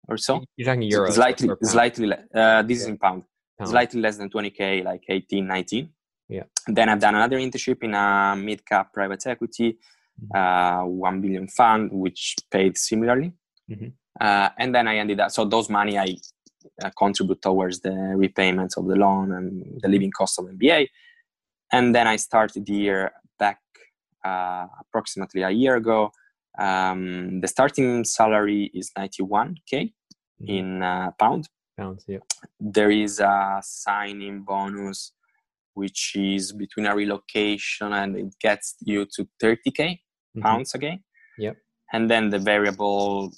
[0.08, 0.44] or so.
[0.56, 1.12] You're talking euros.
[1.12, 2.12] Slightly, slightly.
[2.34, 3.24] Uh, this is in pound.
[3.58, 3.70] pound.
[3.70, 5.88] Slightly less than 20k, like 18, 19.
[6.28, 6.42] Yeah.
[6.66, 9.78] Then I've done another internship in a mid-cap private equity,
[10.22, 10.36] mm-hmm.
[10.36, 13.32] uh, one billion fund, which paid similarly.
[13.70, 13.88] Mm-hmm.
[14.20, 15.32] Uh, and then I ended up.
[15.32, 16.16] So those money I
[16.82, 20.88] uh, contribute towards the repayment of the loan and the living cost of MBA
[21.74, 23.12] and then I started the year
[24.24, 26.10] uh, approximately a year ago.
[26.58, 30.46] Um, the starting salary is 91k mm-hmm.
[30.46, 31.48] in uh, pound.
[31.76, 32.18] Pounds, yeah.
[32.60, 35.12] There is a signing bonus,
[35.74, 40.42] which is between a relocation and it gets you to 30k mm-hmm.
[40.42, 41.02] pounds again.
[41.38, 41.56] Yep.
[41.92, 43.32] And then the variable,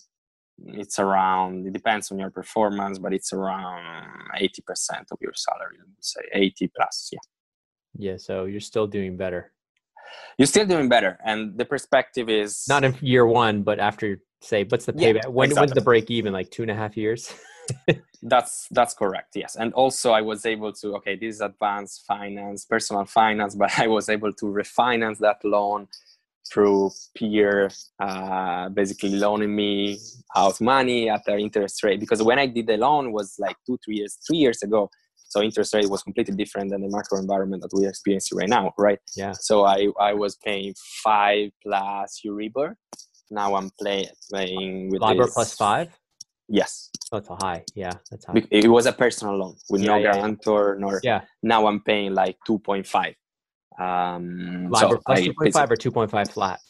[0.59, 1.67] it's around.
[1.67, 4.07] It depends on your performance, but it's around
[4.39, 4.51] 80%
[5.11, 5.79] of your salary.
[5.79, 7.11] Let's say 80 plus.
[7.13, 7.19] Yeah.
[7.99, 8.17] Yeah.
[8.19, 9.53] So you're still doing better
[10.39, 14.65] you're still doing better and the perspective is not in year one but after say
[14.65, 15.23] what's the payback?
[15.23, 15.61] Yeah, when, exactly.
[15.61, 16.33] when's the break even?
[16.33, 17.35] Like two and a half years?
[18.23, 19.57] That's that's correct yes.
[19.57, 23.87] And also i was able to okay this is advanced finance personal finance but i
[23.87, 25.87] was able to refinance that loan
[26.51, 29.99] through peer uh, basically loaning me
[30.35, 32.01] out money at their interest rate.
[32.01, 34.89] Because when i did the loan was like two three years three years ago
[35.37, 38.73] so interest rate was completely different than the macro environment that we're experiencing right now,
[38.79, 38.99] right?
[39.15, 39.33] Yeah.
[39.33, 42.75] So I, I was paying five plus Euribor.
[43.31, 45.89] Now I'm play, playing with LIBOR plus five.
[46.49, 46.89] Yes.
[47.13, 47.65] Oh, it's a high.
[47.75, 48.45] Yeah, that's high.
[48.51, 51.01] It was a personal loan with yeah, no yeah, guarantor, nor.
[51.03, 51.21] Yeah.
[51.43, 53.15] Now I'm paying like two point five.
[53.79, 56.61] Um, LIBOR so plus two point five or two point five flat.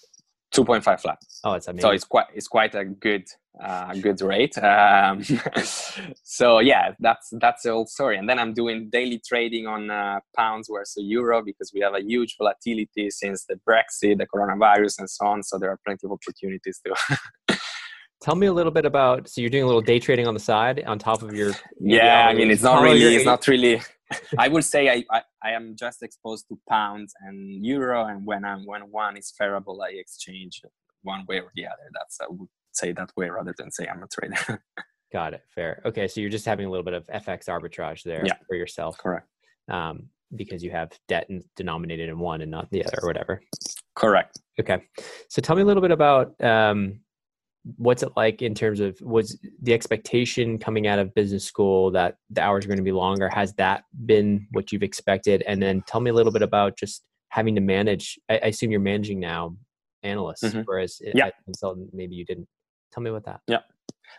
[0.56, 1.18] 2.5 flat.
[1.44, 1.82] Oh, it's amazing.
[1.82, 3.26] So it's quite it's quite a good
[3.62, 4.56] uh, good rate.
[4.58, 5.22] Um,
[6.22, 8.16] so yeah, that's that's the old story.
[8.18, 12.02] And then I'm doing daily trading on uh, pounds versus euro because we have a
[12.02, 15.42] huge volatility since the Brexit, the coronavirus, and so on.
[15.42, 17.56] So there are plenty of opportunities to.
[18.26, 19.28] Tell me a little bit about.
[19.28, 21.52] So you're doing a little day trading on the side on top of your.
[21.78, 23.14] Yeah, I mean it's not really.
[23.14, 23.80] It's not really.
[24.36, 28.44] I would say I, I, I am just exposed to pounds and euro, and when
[28.44, 30.60] I'm when one is favorable, I exchange
[31.02, 31.88] one way or the other.
[31.94, 34.60] That's I would say that way rather than say I'm a trader.
[35.12, 35.44] Got it.
[35.54, 35.80] Fair.
[35.84, 38.34] Okay, so you're just having a little bit of FX arbitrage there yeah.
[38.48, 38.98] for yourself.
[38.98, 39.28] Correct.
[39.70, 43.40] Um, because you have debt denominated in one and not the other, or whatever.
[43.94, 44.40] Correct.
[44.58, 44.82] Okay.
[45.28, 46.98] So tell me a little bit about um,
[47.76, 52.16] what's it like in terms of was the expectation coming out of business school that
[52.30, 55.42] the hours are going to be longer has that been what you've expected?
[55.46, 58.70] And then tell me a little bit about just having to manage i, I assume
[58.70, 59.56] you're managing now
[60.02, 60.60] analysts mm-hmm.
[60.64, 61.30] whereas yeah.
[61.44, 62.46] consultant maybe you didn't.
[62.92, 63.40] Tell me about that.
[63.48, 63.58] Yeah.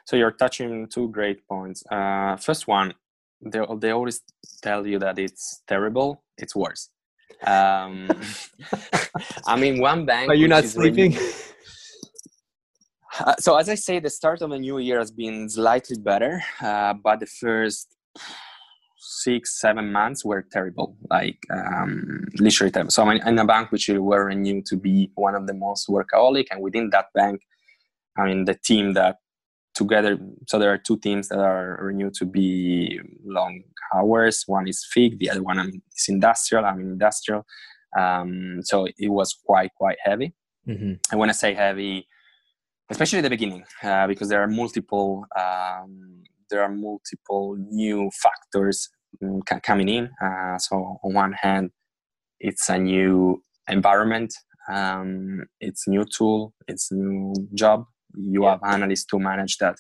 [0.06, 1.84] So you're touching two great points.
[1.90, 2.94] Uh, first one
[3.42, 4.22] they, they always
[4.62, 6.90] tell you that it's terrible it's worse.
[7.46, 8.10] Um,
[9.48, 11.34] i mean one bank are you not sleeping really,
[13.20, 16.42] uh, so as I say, the start of the new year has been slightly better,
[16.62, 17.96] uh, but the first
[18.98, 22.92] six, seven months were terrible, like um, literally terrible.
[22.92, 25.88] So I'm in a bank which we were renewed to be one of the most
[25.88, 27.42] workaholic, and within that bank,
[28.18, 29.18] I mean the team that
[29.74, 30.18] together.
[30.48, 33.62] So there are two teams that are renewed to be long
[33.94, 34.44] hours.
[34.48, 35.60] One is FIG, the other one
[35.96, 36.66] is industrial.
[36.66, 37.46] I'm industrial,
[37.98, 40.34] um, so it was quite quite heavy.
[40.68, 40.94] Mm-hmm.
[41.12, 42.08] And when I say heavy
[42.90, 48.90] especially at the beginning, uh, because there are multiple um, there are multiple new factors
[49.22, 50.10] mm, coming in.
[50.24, 51.72] Uh, so on one hand,
[52.40, 54.34] it's a new environment,
[54.72, 57.86] um, it's a new tool, it's a new job.
[58.16, 58.52] You yeah.
[58.52, 59.76] have analysts to manage that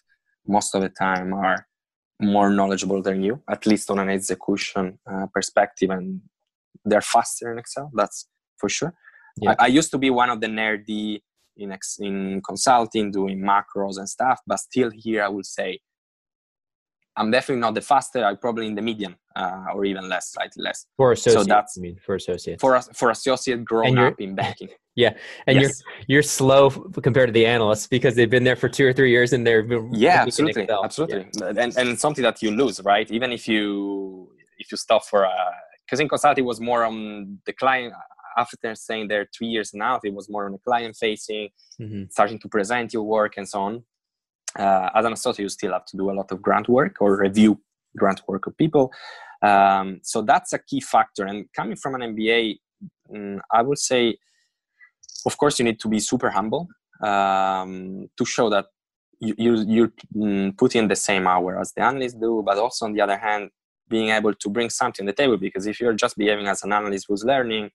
[0.46, 1.67] most of the time are
[2.20, 6.22] more knowledgeable than you, at least on an execution uh, perspective, and
[6.86, 7.91] they're faster in Excel.
[7.93, 8.93] That's for sure.
[9.39, 9.52] Yeah.
[9.60, 11.22] I, I, used to be one of the nerdy
[11.58, 14.39] in ex- in consulting, doing macros and stuff.
[14.46, 15.80] But still, here I would say
[17.17, 18.24] I'm definitely not the fastest.
[18.24, 20.86] I'm probably in the medium uh, or even less, slightly less.
[20.96, 22.62] For associate, so that's I mean for associate.
[22.62, 24.70] For for associate grown up in banking.
[24.98, 25.13] Yeah,
[25.46, 25.84] and yes.
[25.98, 29.12] you're you're slow compared to the analysts because they've been there for two or three
[29.12, 31.54] years and they're yeah, absolutely, absolutely, yeah.
[31.56, 33.08] and and something that you lose, right?
[33.12, 35.36] Even if you if you stop for a
[35.86, 37.93] because in consulting was more on the client
[38.38, 41.50] after saying there three years and a half, it was more on the client facing,
[41.82, 42.04] mm-hmm.
[42.10, 43.84] starting to present your work and so on.
[44.58, 47.17] Uh, as an associate, you still have to do a lot of grant work or
[47.17, 47.60] review
[47.97, 48.91] grant work of people.
[49.41, 51.26] Um, so that's a key factor.
[51.26, 52.58] And coming from an MBA,
[53.13, 54.17] um, mm, I would say,
[55.26, 56.67] of course, you need to be super humble
[57.04, 58.66] um, to show that
[59.20, 62.86] you, you, you mm, put in the same hour as the analysts do, but also
[62.86, 63.49] on the other hand,
[63.89, 66.74] being able to bring something to the table because if you're just behaving as an
[66.74, 67.70] analyst who's learning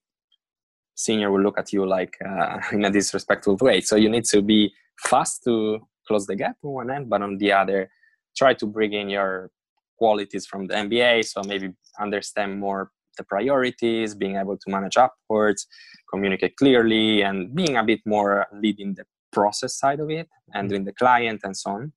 [1.03, 3.81] senior will look at you like uh, in a disrespectful way.
[3.81, 7.39] So you need to be fast to close the gap on one end, but on
[7.39, 7.91] the other,
[8.37, 9.51] try to bring in your
[9.99, 11.25] qualities from the MBA.
[11.25, 15.67] So maybe understand more the priorities, being able to manage upwards,
[16.11, 20.85] communicate clearly, and being a bit more leading the process side of it, and doing
[20.85, 21.93] the client and so on.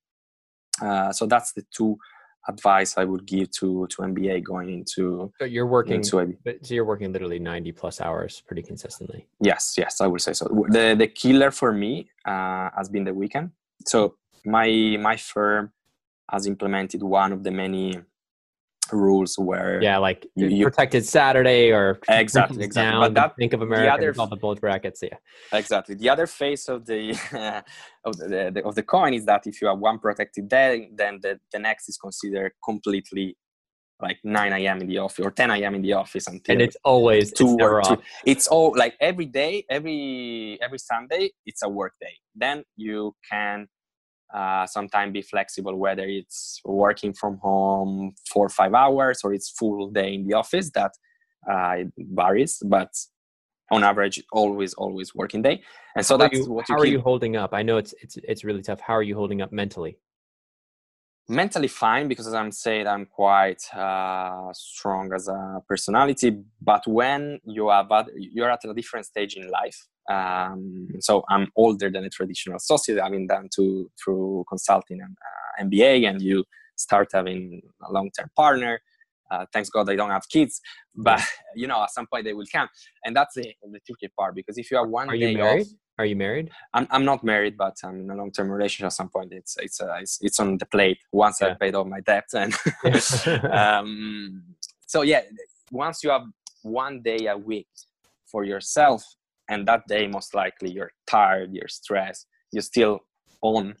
[0.80, 1.96] Uh, so that's the two
[2.48, 5.32] advice I would give to to MBA going into.
[5.38, 5.96] So you're working.
[5.96, 9.26] Into so you're working literally 90 plus hours pretty consistently.
[9.40, 10.46] Yes, yes, I would say so.
[10.68, 13.50] The the killer for me uh, has been the weekend.
[13.86, 15.72] So my my firm
[16.30, 18.00] has implemented one of the many
[18.92, 23.00] rules where yeah like you, protected saturday or exactly exactly.
[23.00, 25.16] But that think of america the other, all the bulge brackets yeah.
[25.52, 25.94] Exactly.
[25.94, 27.10] The other face of the
[28.04, 31.20] of the, the, of the coin is that if you have one protected day then
[31.22, 33.36] the, the next is considered completely
[34.00, 36.76] like 9 a.m in the office or 10 a.m in the office until and it's
[36.84, 37.96] always two or two.
[38.26, 42.12] it's all like every day every every sunday it's a work day.
[42.34, 43.68] Then you can
[44.34, 49.90] uh, sometimes be flexible whether it's working from home for five hours or it's full
[49.90, 50.92] day in the office that
[51.50, 52.90] uh, varies but
[53.70, 55.62] on average always always working day.
[55.96, 56.88] And so how that's you, what you how keep.
[56.88, 57.52] are you holding up?
[57.52, 58.80] I know it's it's it's really tough.
[58.80, 59.98] How are you holding up mentally?
[61.28, 67.40] Mentally fine because as i'm saying i'm quite uh, strong as a personality but when
[67.42, 72.10] you have you're at a different stage in life um, so i'm older than a
[72.10, 76.44] traditional associate having done to through consulting and uh, mba and you
[76.76, 78.80] start having a long-term partner
[79.30, 80.60] uh, thanks god i don't have kids
[80.94, 81.20] but
[81.54, 82.68] you know at some point they will come
[83.04, 85.62] and that's the, the tricky part because if you have one are day you married
[85.62, 86.50] off, are you married?
[86.74, 88.86] I'm, I'm not married, but I'm in a long term relationship.
[88.86, 90.98] At some point, it's it's uh, it's, it's on the plate.
[91.12, 91.48] Once yeah.
[91.48, 92.54] I paid off my debt, and
[93.50, 94.42] um,
[94.86, 95.22] so yeah,
[95.70, 96.24] once you have
[96.62, 97.68] one day a week
[98.26, 99.02] for yourself,
[99.48, 103.00] and that day most likely you're tired, you're stressed, you're still
[103.42, 103.74] on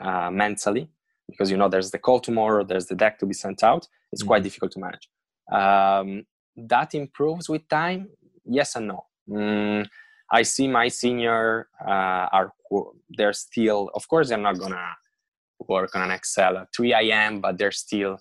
[0.00, 0.88] uh, mentally
[1.28, 3.86] because you know there's the call tomorrow, there's the deck to be sent out.
[4.12, 4.28] It's mm-hmm.
[4.28, 5.08] quite difficult to manage.
[5.52, 6.24] Um,
[6.56, 8.08] that improves with time,
[8.44, 9.04] yes and no.
[9.28, 9.86] Mm,
[10.30, 12.52] I see my senior uh, are
[13.16, 14.96] they're still of course they're not gonna
[15.68, 17.40] work on an Excel at 3 a.m.
[17.40, 18.18] but they're still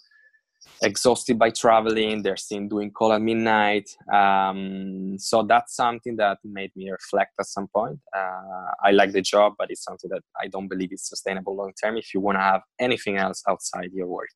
[0.82, 6.72] exhausted by traveling they're still doing call at midnight um, so that's something that made
[6.76, 8.00] me reflect at some point.
[8.16, 11.72] Uh, i like the job but it's something that i don't believe is sustainable long
[11.82, 14.30] term if you want to have anything else outside your work.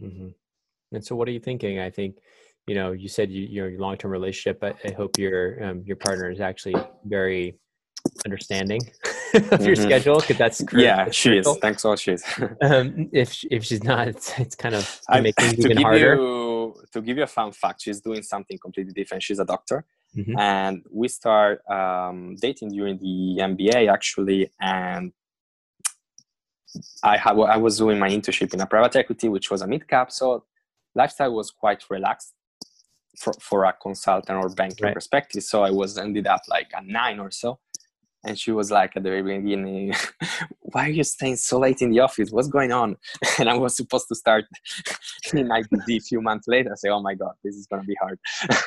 [0.00, 0.28] Mm-hmm.
[0.92, 1.78] and so what are you thinking?
[1.80, 2.16] I think
[2.66, 6.30] you know you said you, your long-term relationship I, I hope your um, your partner
[6.30, 7.58] is actually very
[8.24, 8.80] understanding
[9.34, 9.64] of mm-hmm.
[9.64, 12.24] your schedule because that's yeah she is thanks all she is
[12.62, 17.00] um, if if she's not it's, it's kind of making things even harder you, to
[17.00, 19.84] give you a fun fact she's doing something completely different she's a doctor
[20.16, 20.38] mm-hmm.
[20.38, 25.12] and we start um, dating during the mba actually and
[27.02, 29.88] I, have, I was doing my internship in a private equity which was a mid
[29.88, 30.44] cap so
[30.94, 32.32] lifestyle was quite relaxed
[33.18, 34.94] for, for a consultant or banking right.
[34.94, 35.42] perspective.
[35.42, 37.58] So I was ended up like a nine or so.
[38.24, 39.94] And she was like at the very beginning,
[40.60, 42.30] why are you staying so late in the office?
[42.30, 42.96] What's going on?
[43.38, 44.44] And I was supposed to start
[45.32, 46.72] in IBD a few months later.
[46.72, 48.18] I say, oh my God, this is going to be hard.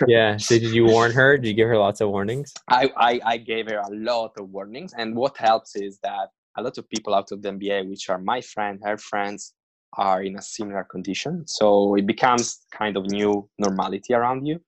[0.08, 0.38] yeah.
[0.38, 1.38] So did you warn her?
[1.38, 2.54] Did you give her lots of warnings?
[2.70, 4.94] I, I, I gave her a lot of warnings.
[4.98, 8.20] And what helps is that a lot of people out of the MBA, which are
[8.20, 9.54] my friend, her friends,
[9.98, 11.46] are in a similar condition.
[11.48, 14.60] So it becomes kind of new normality around you.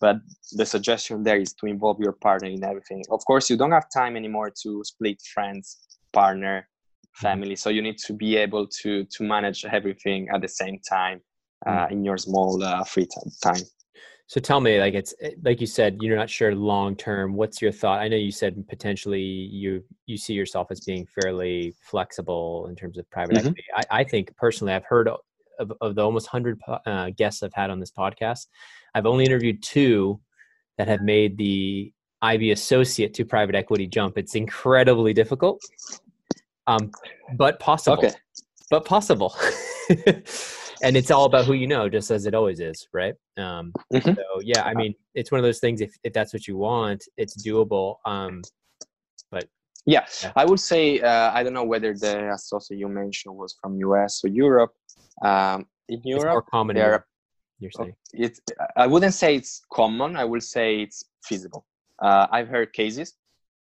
[0.00, 0.16] But
[0.52, 3.02] the suggestion there is to involve your partner in everything.
[3.10, 5.78] Of course, you don't have time anymore to split friends,
[6.12, 7.26] partner, mm-hmm.
[7.26, 7.56] family.
[7.56, 11.20] So you need to be able to to manage everything at the same time
[11.66, 11.92] uh, mm-hmm.
[11.92, 13.06] in your small uh, free
[13.44, 13.62] time.
[14.30, 17.34] So tell me, like it's eh, like you said, you're not sure long term.
[17.34, 17.98] What's your thought?
[17.98, 22.96] I know you said potentially you you see yourself as being fairly flexible in terms
[22.96, 23.48] of private mm-hmm.
[23.48, 23.64] equity.
[23.74, 25.08] I, I, think personally, I've heard
[25.60, 28.46] of, of the almost hundred uh, guests I've had on this podcast.
[28.94, 30.20] I've only interviewed two
[30.78, 31.92] that have made the
[32.22, 34.18] IB associate to private equity jump.
[34.18, 35.60] It's incredibly difficult,
[36.66, 36.90] um,
[37.36, 37.98] but possible.
[37.98, 38.12] Okay.
[38.70, 39.34] But possible.
[40.82, 43.14] and it's all about who you know, just as it always is, right?
[43.36, 44.14] Um, mm-hmm.
[44.14, 45.80] So yeah, I mean, it's one of those things.
[45.80, 47.96] If if that's what you want, it's doable.
[48.04, 48.42] Um,
[49.30, 49.46] but
[49.86, 50.32] yeah, yeah.
[50.36, 54.24] I would say uh, I don't know whether the associate you mentioned was from US
[54.24, 54.72] or Europe.
[55.24, 56.76] Um, in Europe, it's more common.
[56.76, 57.06] There,
[57.58, 58.40] you're saying it's.
[58.76, 60.16] I wouldn't say it's common.
[60.16, 61.66] I would say it's feasible.
[61.98, 63.14] Uh, I've heard cases.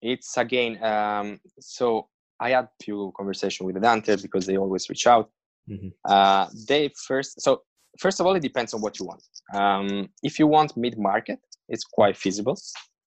[0.01, 0.83] It's again.
[0.83, 2.09] Um, so
[2.41, 5.31] I had few conversation with the Dante because they always reach out
[5.69, 5.89] Mm-hmm.
[6.05, 7.63] Uh, they first, so
[7.99, 9.23] first of all, it depends on what you want.
[9.55, 11.39] Um, if you want mid market,
[11.69, 12.59] it's quite feasible.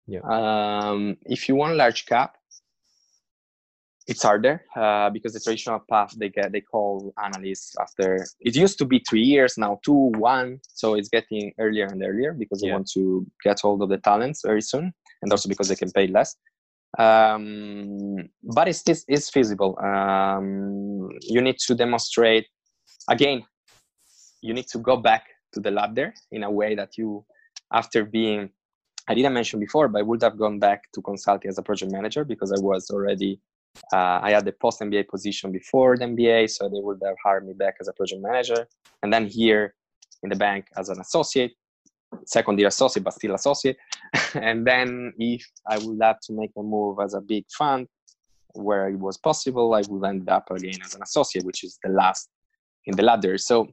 [0.06, 0.20] Yeah.
[0.24, 2.36] Um, if you want large cap,
[4.06, 8.78] it's harder uh, because the traditional path they get they call analysts after it used
[8.78, 12.70] to be three years now two one so it's getting earlier and earlier because they
[12.70, 14.92] want to get hold of the talents very soon
[15.22, 16.36] and also because they can pay less
[16.98, 19.78] um, but it's, it's, feasible.
[19.78, 22.48] Um, you need to demonstrate
[23.08, 23.44] again.
[24.42, 27.24] you need to go back to the lab there in a way that you
[27.72, 28.50] after being
[29.08, 31.92] i didn't mention before but i would have gone back to consulting as a project
[31.92, 33.40] manager because i was already
[33.92, 37.46] uh, i had the post mba position before the mba so they would have hired
[37.46, 38.66] me back as a project manager.
[39.02, 39.74] And then here
[40.22, 41.52] in the bank as an associate
[42.26, 43.76] second year associate but still associate.
[44.34, 47.86] And then if i would have to make a move as a big fund
[48.54, 51.90] where it was possible i would end up again as an associate which is the
[51.90, 52.28] last
[52.86, 53.38] in the ladder.
[53.38, 53.68] So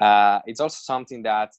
[0.00, 1.50] uh, it's also something that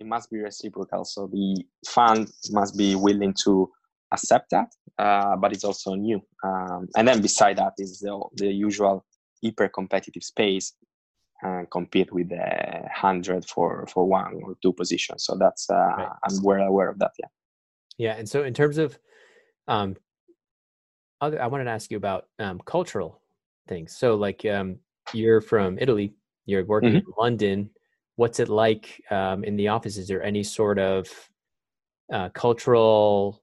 [0.00, 1.04] it must be reciprocal.
[1.04, 3.70] So the fund must be willing to
[4.12, 6.20] accept that, uh, but it's also new.
[6.44, 9.04] Um, and then beside that is the, the usual
[9.42, 10.74] hyper competitive space
[11.42, 15.24] and compete with the hundred for for one or two positions.
[15.24, 16.08] So that's uh, right.
[16.24, 17.12] I'm well aware of that.
[17.18, 17.26] Yeah.
[17.98, 18.98] Yeah, and so in terms of,
[19.68, 19.96] um,
[21.20, 23.20] other, I wanted to ask you about um, cultural
[23.68, 23.96] things.
[23.96, 24.78] So like um,
[25.12, 26.14] you're from Italy,
[26.46, 26.98] you're working mm-hmm.
[26.98, 27.70] in London
[28.16, 29.96] what's it like um, in the office?
[29.96, 31.08] Is there any sort of
[32.12, 33.41] uh, cultural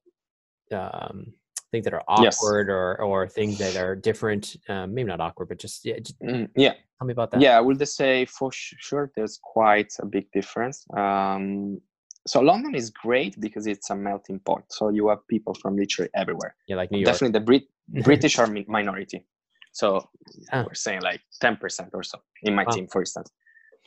[0.71, 1.33] um,
[1.71, 2.73] things that are awkward yes.
[2.73, 4.55] or or things that are different?
[4.67, 6.73] Um, maybe not awkward, but just yeah, just mm, yeah.
[6.99, 7.41] Tell me about that.
[7.41, 10.85] Yeah, I would say for sure there's quite a big difference.
[10.95, 11.79] Um,
[12.27, 14.63] so London is great because it's a melting pot.
[14.69, 16.55] So you have people from literally everywhere.
[16.67, 17.13] Yeah, like New York.
[17.13, 17.69] Definitely the Brit-
[18.03, 19.25] British are minority.
[19.71, 20.09] So
[20.51, 20.63] ah.
[20.67, 22.71] we're saying like 10% or so in my wow.
[22.71, 23.31] team, for instance.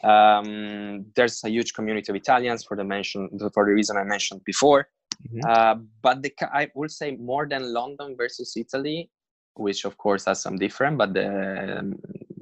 [0.02, 4.42] Um, there's a huge community of Italians for the mention for the reason I mentioned
[4.44, 4.88] before.
[5.28, 5.40] Mm-hmm.
[5.48, 9.10] Uh, but the, I would say more than London versus Italy,
[9.54, 11.96] which of course has some different, but the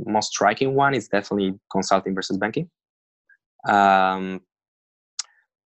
[0.07, 2.71] most striking one is definitely consulting versus banking.
[3.69, 4.41] Um,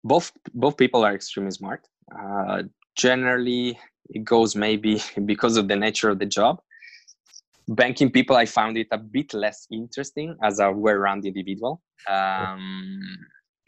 [0.02, 1.86] both both people are extremely smart.
[2.16, 2.62] Uh,
[2.96, 3.78] generally,
[4.10, 6.60] it goes maybe because of the nature of the job
[7.68, 11.82] banking people, I found it a bit less interesting as a well-rounded individual.
[12.08, 13.00] Um,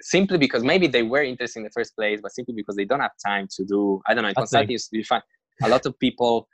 [0.00, 3.00] simply because maybe they were interested in the first place, but simply because they don't
[3.00, 4.00] have time to do.
[4.06, 4.32] I don't know.
[4.34, 5.22] Consulting used to be fun.
[5.62, 6.48] A lot of people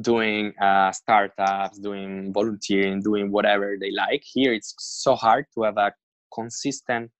[0.00, 4.22] doing uh, startups, doing volunteering, doing whatever they like.
[4.24, 5.92] Here, it's so hard to have a
[6.34, 7.10] consistent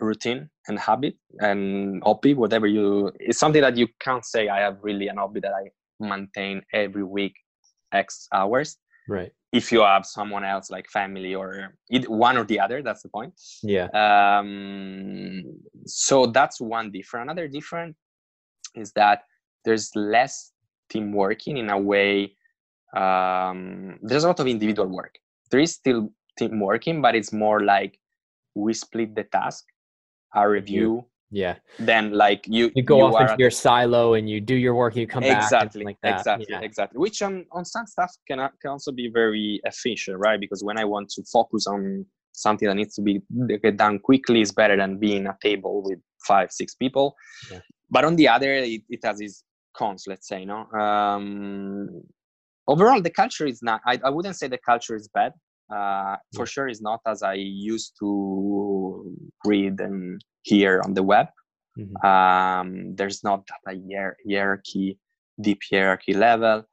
[0.00, 3.10] routine and habit and hobby, whatever you.
[3.18, 4.48] It's something that you can't say.
[4.48, 7.34] I have really an hobby that I maintain every week,
[7.92, 8.78] X hours
[9.08, 9.32] right.
[9.52, 11.74] If you have someone else like family or
[12.06, 13.34] one or the other that's the point.
[13.62, 13.88] Yeah.
[13.94, 15.42] Um
[15.86, 17.30] so that's one different.
[17.30, 17.96] Another different
[18.74, 19.22] is that
[19.64, 20.52] there's less
[20.88, 22.36] team working in a way
[22.96, 25.18] um there's a lot of individual work.
[25.50, 27.98] There is still team working but it's more like
[28.54, 29.64] we split the task
[30.34, 31.56] i review yeah.
[31.78, 34.96] Then like you you go you off into your silo and you do your work
[34.96, 36.60] you come exactly, back like exactly yeah.
[36.60, 40.40] exactly which on on some stuff can, can also be very efficient right?
[40.40, 43.20] Because when i want to focus on something that needs to be
[43.62, 47.14] get done quickly is better than being a table with five six people.
[47.50, 47.60] Yeah.
[47.90, 49.44] but on the other it, it has its
[49.76, 50.66] cons let's say no?
[50.72, 52.02] Um
[52.66, 55.32] overall the culture is not I, I wouldn't say the culture is bad.
[55.72, 59.14] Uh, for sure is not as I used to
[59.46, 61.28] read and hear on the web.
[61.78, 62.06] Mm-hmm.
[62.06, 63.74] Um, there's not a
[64.28, 64.98] hierarchy,
[65.40, 66.64] deep hierarchy level.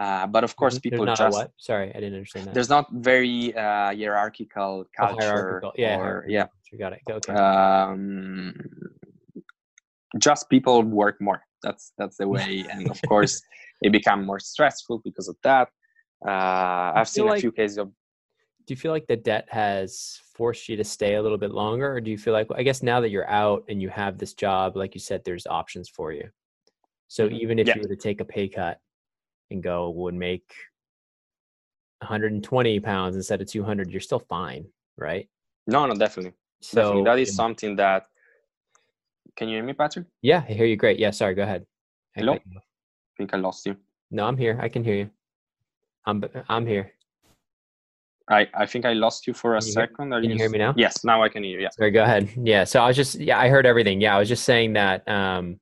[0.00, 1.50] Uh, but of course, people just what?
[1.58, 2.54] Sorry, I didn't understand that.
[2.54, 5.14] There's not very uh, hierarchical culture.
[5.14, 5.72] Oh, hierarchical.
[5.76, 6.46] Yeah, or, yeah.
[6.72, 7.00] You got it.
[7.10, 7.32] Okay.
[7.32, 8.54] Um,
[10.18, 11.42] just people work more.
[11.62, 13.42] That's that's the way, and of course,
[13.82, 15.68] it become more stressful because of that.
[16.26, 17.90] Uh, I've seen like, a few cases of
[18.66, 21.92] do you feel like the debt has forced you to stay a little bit longer?
[21.92, 24.34] Or do you feel like i guess now that you're out and you have this
[24.34, 26.28] job like you said there's options for you.
[27.08, 27.36] So mm-hmm.
[27.36, 27.76] even if yeah.
[27.76, 28.80] you were to take a pay cut
[29.50, 30.52] and go would make
[31.98, 35.28] 120 pounds instead of 200 you're still fine right?
[35.66, 36.34] No no definitely.
[36.62, 37.04] So definitely.
[37.04, 38.06] that is something that
[39.36, 40.06] can you hear me patrick?
[40.22, 40.98] Yeah i hear you great.
[40.98, 41.66] Yeah sorry go ahead.
[42.14, 42.34] Hello?
[42.34, 42.60] i
[43.16, 43.76] think i lost you.
[44.10, 44.58] No i'm here.
[44.60, 45.10] I can hear you.
[46.06, 46.92] I'm i'm here
[48.30, 50.12] I, I think I lost you for a can second.
[50.12, 50.72] Hear, can you, hear me now?
[50.76, 51.62] Yes, now I can hear you.
[51.64, 51.70] Yeah.
[51.70, 52.30] Sorry, go ahead.
[52.36, 52.64] Yeah.
[52.64, 54.00] So I was just yeah, I heard everything.
[54.00, 55.58] Yeah, I was just saying that um,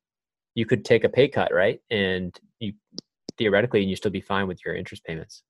[0.55, 1.81] you could take a pay cut, right?
[1.91, 2.75] And you
[3.39, 5.43] theoretically, and you still be fine with your interest payments.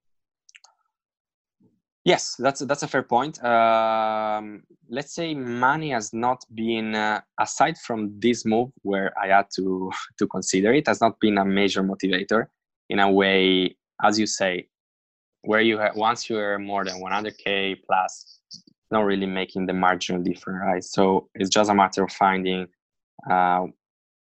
[2.05, 3.43] Yes, that's that's a fair point.
[3.45, 9.47] Um, let's say money has not been uh, aside from this move where I had
[9.57, 12.47] to to consider it has not been a major motivator.
[12.91, 14.69] In a way, as you say,
[15.43, 18.41] where you have once you're more than 100k plus
[18.91, 22.67] not really making the marginal difference right so it's just a matter of finding
[23.31, 23.67] uh,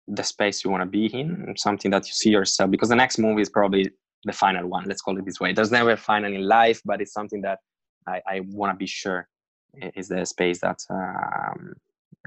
[0.09, 3.18] the space you want to be in something that you see yourself because the next
[3.18, 3.90] move is probably
[4.24, 7.00] the final one let's call it this way there's never a final in life but
[7.00, 7.59] it's something that
[8.07, 9.28] i, I want to be sure
[9.94, 11.74] is the space that um,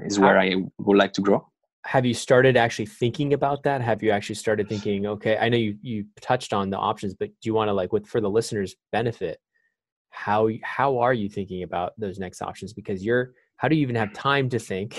[0.02, 1.46] is where I would like to grow.
[1.86, 3.80] Have you started actually thinking about that?
[3.80, 7.28] Have you actually started thinking, okay, I know you you touched on the options, but
[7.28, 9.38] do you want to like with for the listeners' benefit,
[10.10, 12.72] how how are you thinking about those next options?
[12.72, 14.98] Because you're how do you even have time to think?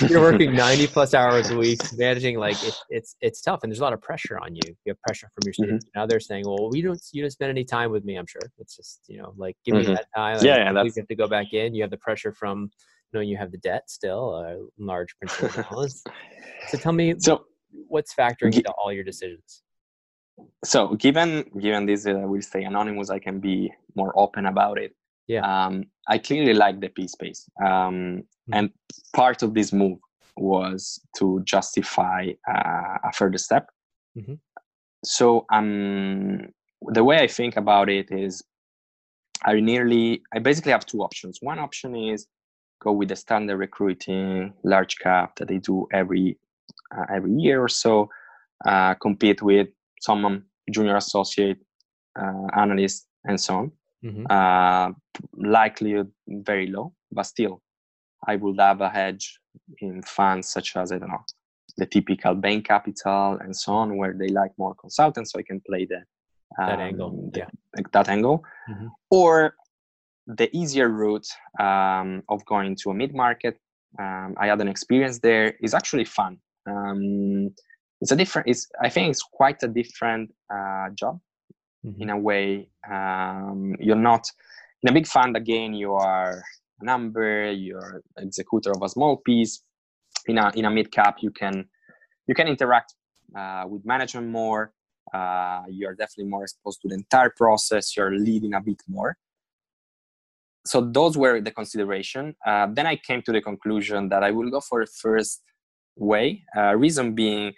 [0.08, 3.80] You're working 90 plus hours a week, managing like it, it's it's tough, and there's
[3.80, 4.62] a lot of pressure on you.
[4.66, 5.84] You have pressure from your students.
[5.84, 5.98] Mm-hmm.
[5.98, 8.40] Now they're saying, "Well, we don't you don't spend any time with me." I'm sure
[8.58, 9.88] it's just you know like give mm-hmm.
[9.88, 10.36] me that time.
[10.36, 11.74] Like, yeah, yeah, you have to go back in.
[11.74, 12.70] You have the pressure from
[13.12, 16.04] you know you have the debt still, a large principal balance.
[16.68, 17.44] so tell me, so
[17.88, 19.62] what's factoring into all your decisions?
[20.64, 23.10] So given given this, uh, will stay anonymous.
[23.10, 24.92] I can be more open about it
[25.26, 28.52] yeah um, i clearly like the p space um, mm-hmm.
[28.52, 28.70] and
[29.14, 29.98] part of this move
[30.36, 33.68] was to justify uh, a further step
[34.16, 34.34] mm-hmm.
[35.04, 36.46] so um,
[36.92, 38.42] the way i think about it is
[39.44, 42.26] i nearly i basically have two options one option is
[42.80, 46.38] go with the standard recruiting large cap that they do every
[46.96, 48.08] uh, every year or so
[48.64, 49.68] uh, compete with
[50.00, 51.58] some junior associate
[52.20, 53.72] uh, analyst and so on
[54.04, 54.26] mm-hmm.
[54.30, 54.92] uh,
[55.36, 57.62] likelihood very low, but still,
[58.26, 59.38] I would have a hedge
[59.78, 61.24] in funds such as I don't know
[61.78, 65.60] the typical Bain Capital and so on, where they like more consultants, so I can
[65.60, 66.02] play the
[66.58, 68.86] um, that angle, the, yeah, that angle, mm-hmm.
[69.10, 69.54] or
[70.26, 71.26] the easier route
[71.60, 73.58] um, of going to a mid market.
[73.98, 75.54] Um, I had an experience there.
[75.60, 76.38] is actually fun.
[76.68, 77.50] Um,
[78.00, 78.48] it's a different.
[78.48, 81.20] It's I think it's quite a different uh, job
[81.86, 82.02] mm-hmm.
[82.02, 84.30] in a way um, you're not
[84.82, 86.42] in a big fund again you are
[86.80, 89.62] a number you're executor of a small piece
[90.26, 91.64] in a in a mid cap you can
[92.26, 92.94] you can interact
[93.36, 94.72] uh, with management more
[95.14, 99.16] uh, you're definitely more exposed to the entire process you're leading a bit more
[100.66, 104.50] so those were the consideration uh, then i came to the conclusion that i will
[104.50, 105.42] go for the first
[105.96, 107.52] way uh, reason being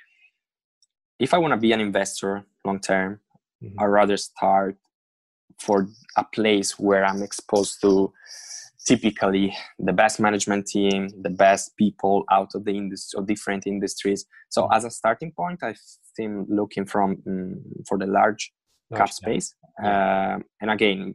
[1.19, 3.21] if i want to be an investor long term
[3.63, 3.81] mm-hmm.
[3.81, 4.77] i rather start
[5.59, 8.13] for a place where i'm exposed to
[8.87, 14.25] typically the best management team the best people out of the industry of different industries
[14.49, 14.75] so mm-hmm.
[14.75, 15.75] as a starting point i
[16.17, 17.55] think looking from um,
[17.87, 18.53] for the large,
[18.91, 20.37] large cap space yeah.
[20.37, 21.15] uh, and again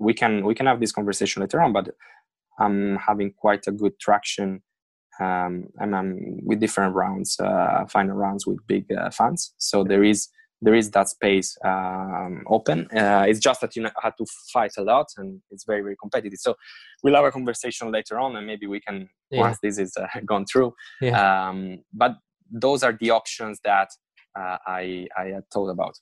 [0.00, 1.88] we can we can have this conversation later on but
[2.58, 4.62] i'm having quite a good traction
[5.20, 10.02] um, and i'm with different rounds uh, final rounds with big uh, funds so there
[10.02, 10.28] is
[10.62, 12.86] there is that space um, open.
[12.94, 16.38] Uh, it's just that you had to fight a lot, and it's very very competitive.
[16.38, 16.54] So
[17.02, 19.40] we'll have a conversation later on, and maybe we can yeah.
[19.40, 20.74] once this is uh, gone through.
[21.00, 21.48] Yeah.
[21.48, 22.16] Um, but
[22.50, 23.88] those are the options that
[24.38, 25.98] uh, I I had thought about.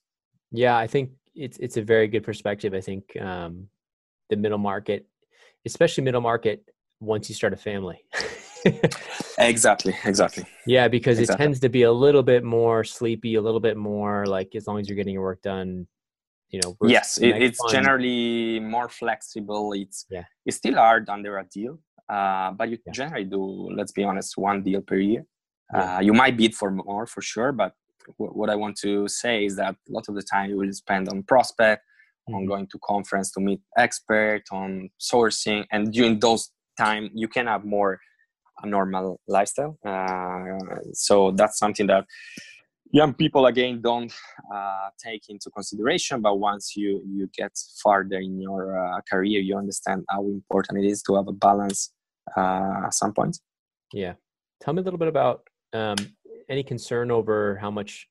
[0.50, 2.74] Yeah, I think it's it's a very good perspective.
[2.74, 3.68] I think um,
[4.28, 5.06] the middle market,
[5.66, 6.64] especially middle market,
[7.00, 8.00] once you start a family.
[9.38, 11.44] exactly exactly yeah because exactly.
[11.44, 14.66] it tends to be a little bit more sleepy a little bit more like as
[14.66, 15.86] long as you're getting your work done
[16.50, 17.70] you know yes it, it's fun.
[17.70, 22.92] generally more flexible it's yeah it's still hard under a deal uh, but you yeah.
[22.92, 25.24] generally do let's be honest one deal per year
[25.72, 25.96] yeah.
[25.96, 27.74] uh, you might bid for more for sure but
[28.18, 30.72] w- what i want to say is that a lot of the time you will
[30.72, 31.84] spend on prospect.
[32.34, 37.46] On going to conference to meet expert on sourcing and during those time you can
[37.46, 38.00] have more
[38.62, 39.78] a normal lifestyle.
[39.84, 40.58] Uh,
[40.92, 42.04] so that's something that
[42.90, 44.12] young people again don't
[44.52, 46.20] uh, take into consideration.
[46.20, 47.52] But once you you get
[47.82, 51.92] farther in your uh, career, you understand how important it is to have a balance
[52.36, 53.38] uh, at some point.
[53.92, 54.14] Yeah,
[54.60, 55.96] tell me a little bit about um,
[56.48, 58.08] any concern over how much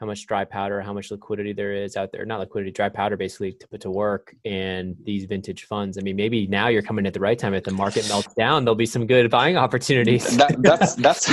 [0.00, 3.16] how much dry powder, how much liquidity there is out there, not liquidity, dry powder
[3.16, 5.98] basically to put to work and these vintage funds.
[5.98, 7.52] I mean, maybe now you're coming at the right time.
[7.52, 10.36] If the market melts down, there'll be some good buying opportunities.
[10.36, 11.28] that, that's, that's,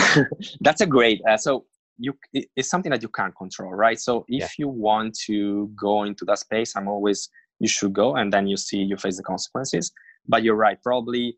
[0.62, 1.66] that's a great, uh, so
[2.00, 4.00] you, it's something that you can't control, right?
[4.00, 4.48] So if yeah.
[4.58, 8.58] you want to go into that space, I'm always, you should go and then you
[8.58, 9.92] see, you face the consequences.
[10.28, 11.38] But you're right, probably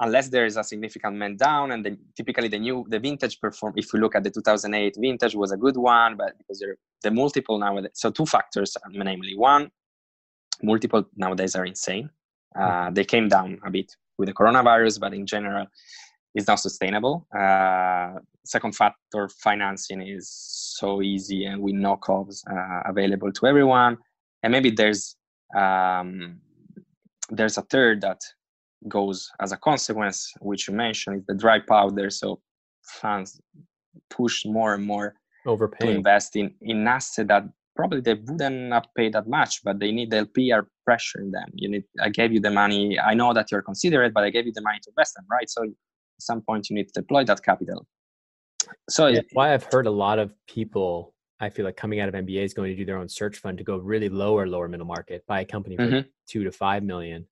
[0.00, 3.72] unless there is a significant man down and then typically the new the vintage perform
[3.76, 6.64] if we look at the 2008 vintage was a good one but because
[7.02, 9.70] the multiple nowadays so two factors namely one
[10.62, 12.10] multiple nowadays are insane.
[12.56, 12.94] Uh, mm-hmm.
[12.94, 15.66] they came down a bit with the coronavirus but in general
[16.34, 17.26] it's not sustainable.
[17.36, 23.98] Uh, second factor financing is so easy and with no costs uh, available to everyone.
[24.42, 25.16] And maybe there's
[25.56, 26.40] um,
[27.30, 28.20] there's a third that
[28.88, 32.10] goes as a consequence, which you mentioned, is the dry powder.
[32.10, 32.40] So
[32.82, 33.40] funds
[34.08, 35.14] push more and more
[35.46, 35.90] Overpaying.
[35.90, 37.44] to invest in in asset that
[37.76, 41.48] probably they wouldn't have paid that much, but they need the LP are pressuring them.
[41.54, 42.98] You need, I gave you the money.
[42.98, 45.48] I know that you're considerate, but I gave you the money to invest them, right?
[45.48, 45.70] So at
[46.18, 47.86] some point you need to deploy that capital.
[48.88, 52.14] So yeah, why I've heard a lot of people, I feel like coming out of
[52.14, 54.86] MBA is going to do their own search fund to go really lower, lower middle
[54.86, 56.08] market, buy a company for mm-hmm.
[56.28, 57.26] two to five million,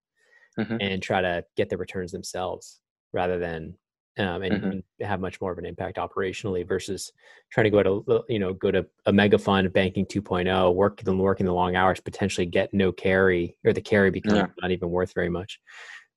[0.58, 0.76] mm-hmm.
[0.80, 2.80] and try to get the returns themselves
[3.12, 3.74] rather than
[4.18, 5.04] um, and, mm-hmm.
[5.04, 7.12] have much more of an impact operationally versus
[7.50, 11.18] trying to go to you know go to a mega fund banking 2.0 work them
[11.18, 14.46] working the long hours potentially get no carry or the carry becomes yeah.
[14.60, 15.60] not even worth very much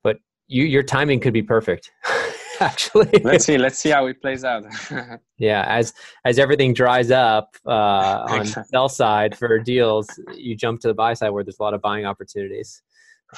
[0.03, 0.17] but
[0.47, 1.91] you your timing could be perfect
[2.59, 4.63] actually let's see let's see how it plays out
[5.37, 5.93] yeah as
[6.25, 10.93] as everything dries up uh, on the sell side for deals you jump to the
[10.93, 12.81] buy side where there's a lot of buying opportunities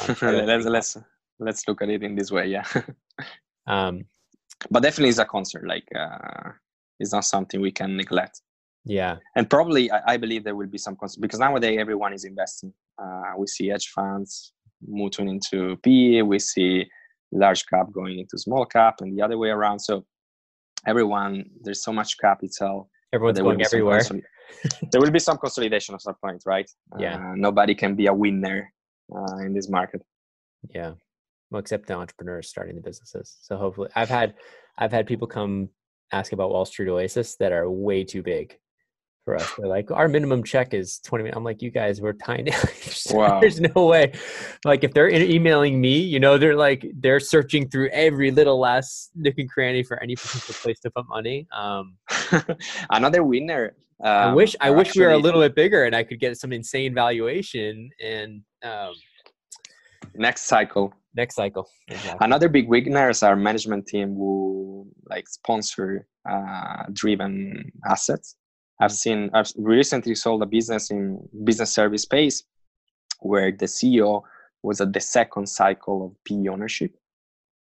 [0.22, 0.98] let's let's
[1.40, 2.66] let's look at it in this way yeah.
[3.68, 4.06] Um
[4.70, 6.52] but definitely it's a concern like uh,
[7.00, 8.42] it's not something we can neglect.
[8.86, 9.18] Yeah.
[9.36, 12.74] And probably i, I believe there will be some concern because nowadays everyone is investing.
[13.02, 14.54] Uh, we see hedge funds
[14.86, 16.86] moving into PE, we see
[17.32, 19.80] large cap going into small cap and the other way around.
[19.80, 20.06] So
[20.86, 24.02] everyone there's so much capital everyone's going everywhere.
[24.92, 26.70] there will be some consolidation at some point right?
[27.00, 27.16] Yeah.
[27.16, 28.73] Uh, nobody can be a winner
[29.16, 30.02] uh, in this market
[30.70, 30.94] yeah
[31.54, 33.38] well, except the entrepreneurs starting the businesses.
[33.42, 34.34] So hopefully, I've had
[34.80, 35.70] I've had people come
[36.12, 38.58] ask about Wall Street Oasis that are way too big
[39.24, 39.48] for us.
[39.58, 42.52] They're like, our minimum check is 20 I'm like, you guys, we're tiny.
[43.12, 43.40] wow.
[43.40, 44.14] There's no way.
[44.66, 49.12] Like if they're emailing me, you know, they're like, they're searching through every little last
[49.16, 51.48] nook and cranny for any potential place to put money.
[51.56, 51.98] Um,
[52.90, 53.76] Another winner.
[54.04, 56.38] Um, I wish, I wish we were a little bit bigger and I could get
[56.38, 58.94] some insane valuation and, um,
[60.16, 61.70] next cycle next cycle.
[61.88, 62.18] Exactly.
[62.22, 68.36] Another big weakness our management team who like sponsor uh, driven assets.
[68.82, 68.96] I've mm.
[68.96, 72.44] seen I've recently sold a business in business service space
[73.20, 74.22] where the CEO
[74.64, 76.96] was at the second cycle of PE ownership.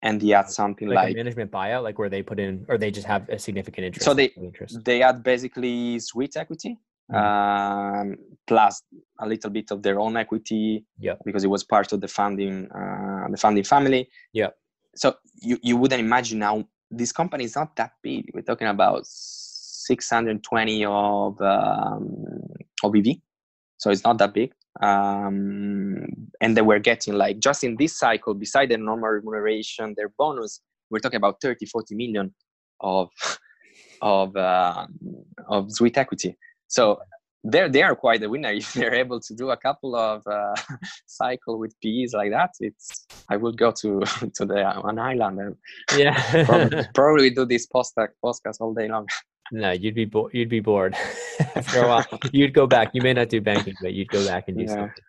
[0.01, 2.91] And he had something like, like management buyout, like where they put in, or they
[2.91, 4.05] just have a significant interest.
[4.05, 4.85] So they interest.
[4.85, 6.79] they had basically sweet equity,
[7.11, 8.11] mm-hmm.
[8.11, 8.83] um, plus
[9.21, 12.71] a little bit of their own equity yeah because it was part of the funding
[12.71, 14.49] uh, the funding family yeah
[14.95, 19.07] so you, you wouldn't imagine now this company is not that big we're talking about
[19.07, 22.25] 620 of um,
[22.83, 23.07] of ev
[23.77, 26.07] so it's not that big um,
[26.41, 30.61] and they were getting like just in this cycle beside their normal remuneration their bonus
[30.91, 32.35] we're talking about 30 40 million
[32.81, 33.09] of
[34.03, 34.87] of uh,
[35.49, 36.37] of sweet equity
[36.69, 36.99] so
[37.45, 40.55] they're they are quite a winner if they're able to do a couple of uh,
[41.07, 42.51] cycle with PEs like that.
[42.61, 44.01] It's I would go to
[44.35, 45.57] to the an island and
[45.97, 49.07] yeah probably, probably do this podcast podcast all day long.
[49.53, 50.95] No, you'd be bo- you'd be bored
[51.55, 52.07] after a while.
[52.33, 52.91] you'd go back.
[52.93, 55.05] You may not do banking, but you'd go back and do yeah, something.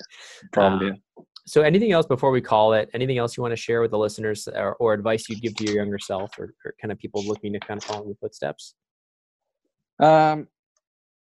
[0.52, 0.92] Probably.
[0.92, 0.98] Um,
[1.46, 2.90] so, anything else before we call it?
[2.94, 5.66] Anything else you want to share with the listeners, or, or advice you'd give to
[5.66, 8.18] your younger self, or, or, kind of people looking to kind of follow in your
[8.18, 8.76] footsteps?
[10.00, 10.48] Um,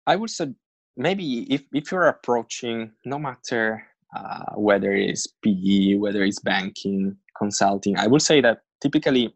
[0.07, 0.55] I would say
[0.97, 3.85] maybe if, if you're approaching no matter
[4.17, 9.35] uh, whether it's PE, whether it's banking, consulting, I would say that typically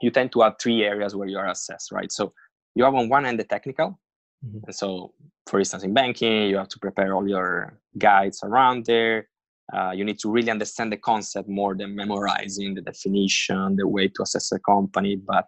[0.00, 2.10] you tend to have three areas where you are assessed, right?
[2.12, 2.32] So
[2.74, 3.98] you have on one end the technical.
[4.44, 4.58] Mm-hmm.
[4.66, 5.12] And so,
[5.46, 9.28] for instance, in banking, you have to prepare all your guides around there.
[9.72, 14.08] Uh, you need to really understand the concept more than memorizing the definition, the way
[14.08, 15.46] to assess a company, but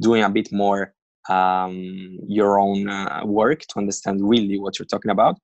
[0.00, 0.92] doing a bit more
[1.28, 5.38] um, your own uh, work to understand really what you're talking about.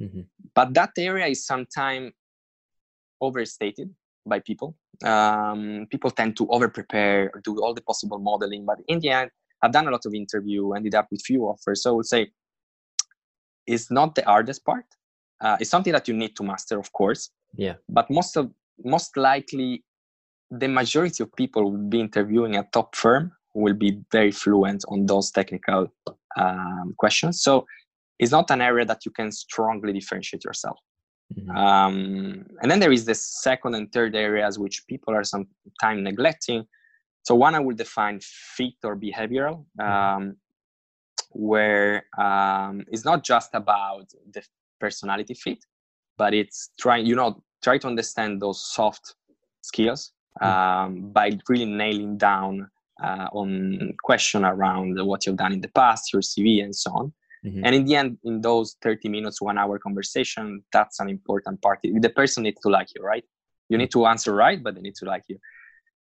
[0.00, 0.22] Mm-hmm.
[0.54, 2.12] But that area is sometimes
[3.20, 3.90] overstated
[4.26, 4.76] by people.
[5.04, 9.30] Um, people tend to over prepare do all the possible modeling, but in the end,
[9.62, 11.82] I've done a lot of interview, ended up with few offers.
[11.82, 12.30] So I would say
[13.66, 14.84] it's not the hardest part.
[15.40, 17.30] Uh, it's something that you need to master, of course.
[17.56, 17.74] Yeah.
[17.88, 18.50] But most of
[18.84, 19.84] most likely,
[20.50, 25.06] the majority of people will be interviewing a top firm will be very fluent on
[25.06, 25.92] those technical
[26.36, 27.42] um, questions.
[27.42, 27.66] So
[28.18, 30.78] it's not an area that you can strongly differentiate yourself.
[31.34, 31.56] Mm-hmm.
[31.56, 36.64] Um, and then there is the second and third areas which people are sometimes neglecting.
[37.22, 39.80] So one I will define fit or behavioral, mm-hmm.
[39.80, 40.36] um,
[41.30, 44.42] where um, it's not just about the
[44.80, 45.64] personality fit,
[46.18, 49.14] but it's trying, you know, try to understand those soft
[49.62, 50.12] skills
[50.42, 50.48] mm-hmm.
[50.48, 52.68] um, by really nailing down
[53.02, 57.12] uh, on question around what you've done in the past, your CV, and so on.
[57.44, 57.64] Mm-hmm.
[57.64, 61.80] And in the end, in those 30 minutes, one hour conversation, that's an important part.
[61.82, 63.24] The person needs to like you, right?
[63.68, 65.38] You need to answer right, but they need to like you.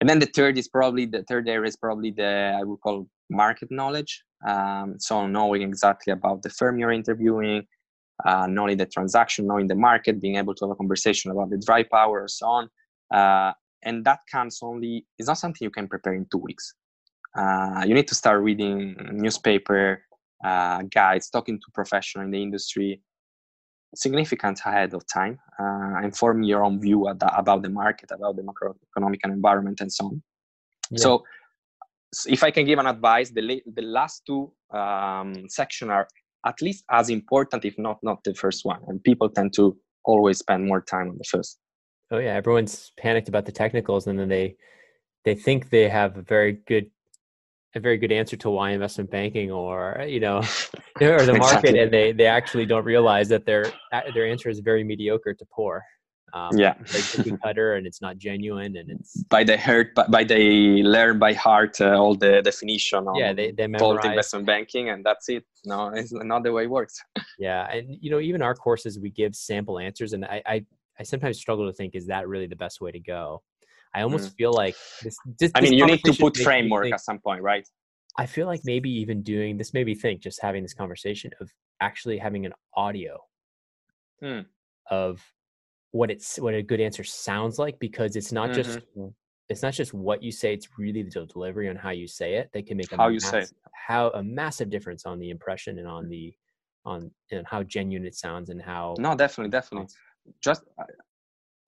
[0.01, 3.07] And then the third is probably the third area is probably the I would call
[3.29, 4.23] market knowledge.
[4.47, 7.67] Um, so knowing exactly about the firm you're interviewing,
[8.25, 11.59] uh, knowing the transaction, knowing the market, being able to have a conversation about the
[11.59, 12.71] dry powder, and so on.
[13.13, 16.75] Uh, and that comes only, it's not something you can prepare in two weeks.
[17.37, 20.03] Uh, you need to start reading newspaper
[20.45, 23.01] uh, guides, talking to professionals in the industry,
[23.95, 29.21] significant ahead of time, uh, inform your own view about the market, about the macroeconomic
[29.25, 30.23] environment, and so on.
[30.91, 30.99] Yeah.
[30.99, 31.25] So,
[32.27, 36.09] if I can give an advice, the, the last two um, sections are
[36.47, 38.81] at least as important, if not not the first one.
[38.89, 41.59] And people tend to always spend more time on the first.
[42.11, 44.57] Oh yeah, everyone's panicked about the technicals, and then they
[45.25, 46.91] they think they have a very good
[47.75, 50.39] a very good answer to why investment banking or you know
[51.01, 51.79] or the market exactly.
[51.79, 53.73] and they they actually don't realize that their
[54.15, 55.83] their answer is very mediocre to poor
[56.33, 60.23] um, yeah like cookie cutter and it's not genuine and it's by the heart by
[60.23, 64.05] they learn by heart uh, all the definition yeah they, they memorize.
[64.05, 67.01] investment banking and that's it no it's not the way it works
[67.39, 70.65] yeah and you know even our courses we give sample answers and i i,
[71.01, 73.43] I sometimes struggle to think is that really the best way to go
[73.95, 74.37] I almost mm.
[74.37, 75.17] feel like this.
[75.39, 77.67] this I mean, you need to put framework think, at some point, right?
[78.17, 81.51] I feel like maybe even doing this made me think just having this conversation of
[81.81, 83.19] actually having an audio
[84.23, 84.45] mm.
[84.91, 85.21] of
[85.93, 88.63] what it's what a good answer sounds like because it's not mm-hmm.
[88.63, 88.81] just
[89.49, 92.49] it's not just what you say it's really the delivery on how you say it
[92.53, 93.53] they can make a how mass, you say it.
[93.73, 96.33] how a massive difference on the impression and on the
[96.85, 99.89] on and how genuine it sounds and how no definitely definitely
[100.41, 100.85] just uh,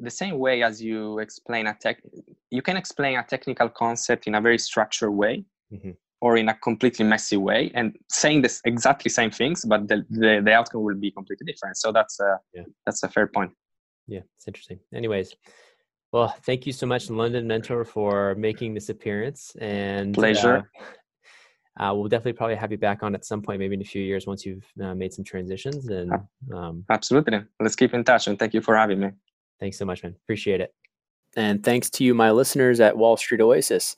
[0.02, 2.02] the same way as you explain a tech
[2.50, 5.92] you can explain a technical concept in a very structured way mm-hmm.
[6.20, 10.42] or in a completely messy way and saying this exactly same things but the, the,
[10.44, 11.76] the outcome will be completely different.
[11.76, 12.64] So that's a yeah.
[12.84, 13.52] that's a fair point.
[14.06, 14.80] Yeah it's interesting.
[14.94, 15.34] Anyways
[16.12, 20.68] well thank you so much london mentor for making this appearance and pleasure.
[20.78, 23.84] uh, uh, we'll definitely probably have you back on at some point maybe in a
[23.84, 26.12] few years once you've uh, made some transitions and
[26.52, 27.40] um, absolutely.
[27.60, 29.10] Let's keep in touch and thank you for having me
[29.62, 30.16] Thanks so much, man.
[30.24, 30.74] Appreciate it.
[31.36, 33.94] And thanks to you, my listeners at Wall Street Oasis.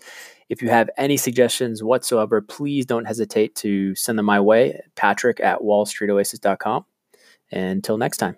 [0.50, 5.40] If you have any suggestions whatsoever, please don't hesitate to send them my way, patrick
[5.40, 6.84] at wallstreetoasis.com.
[7.50, 8.36] Until next time.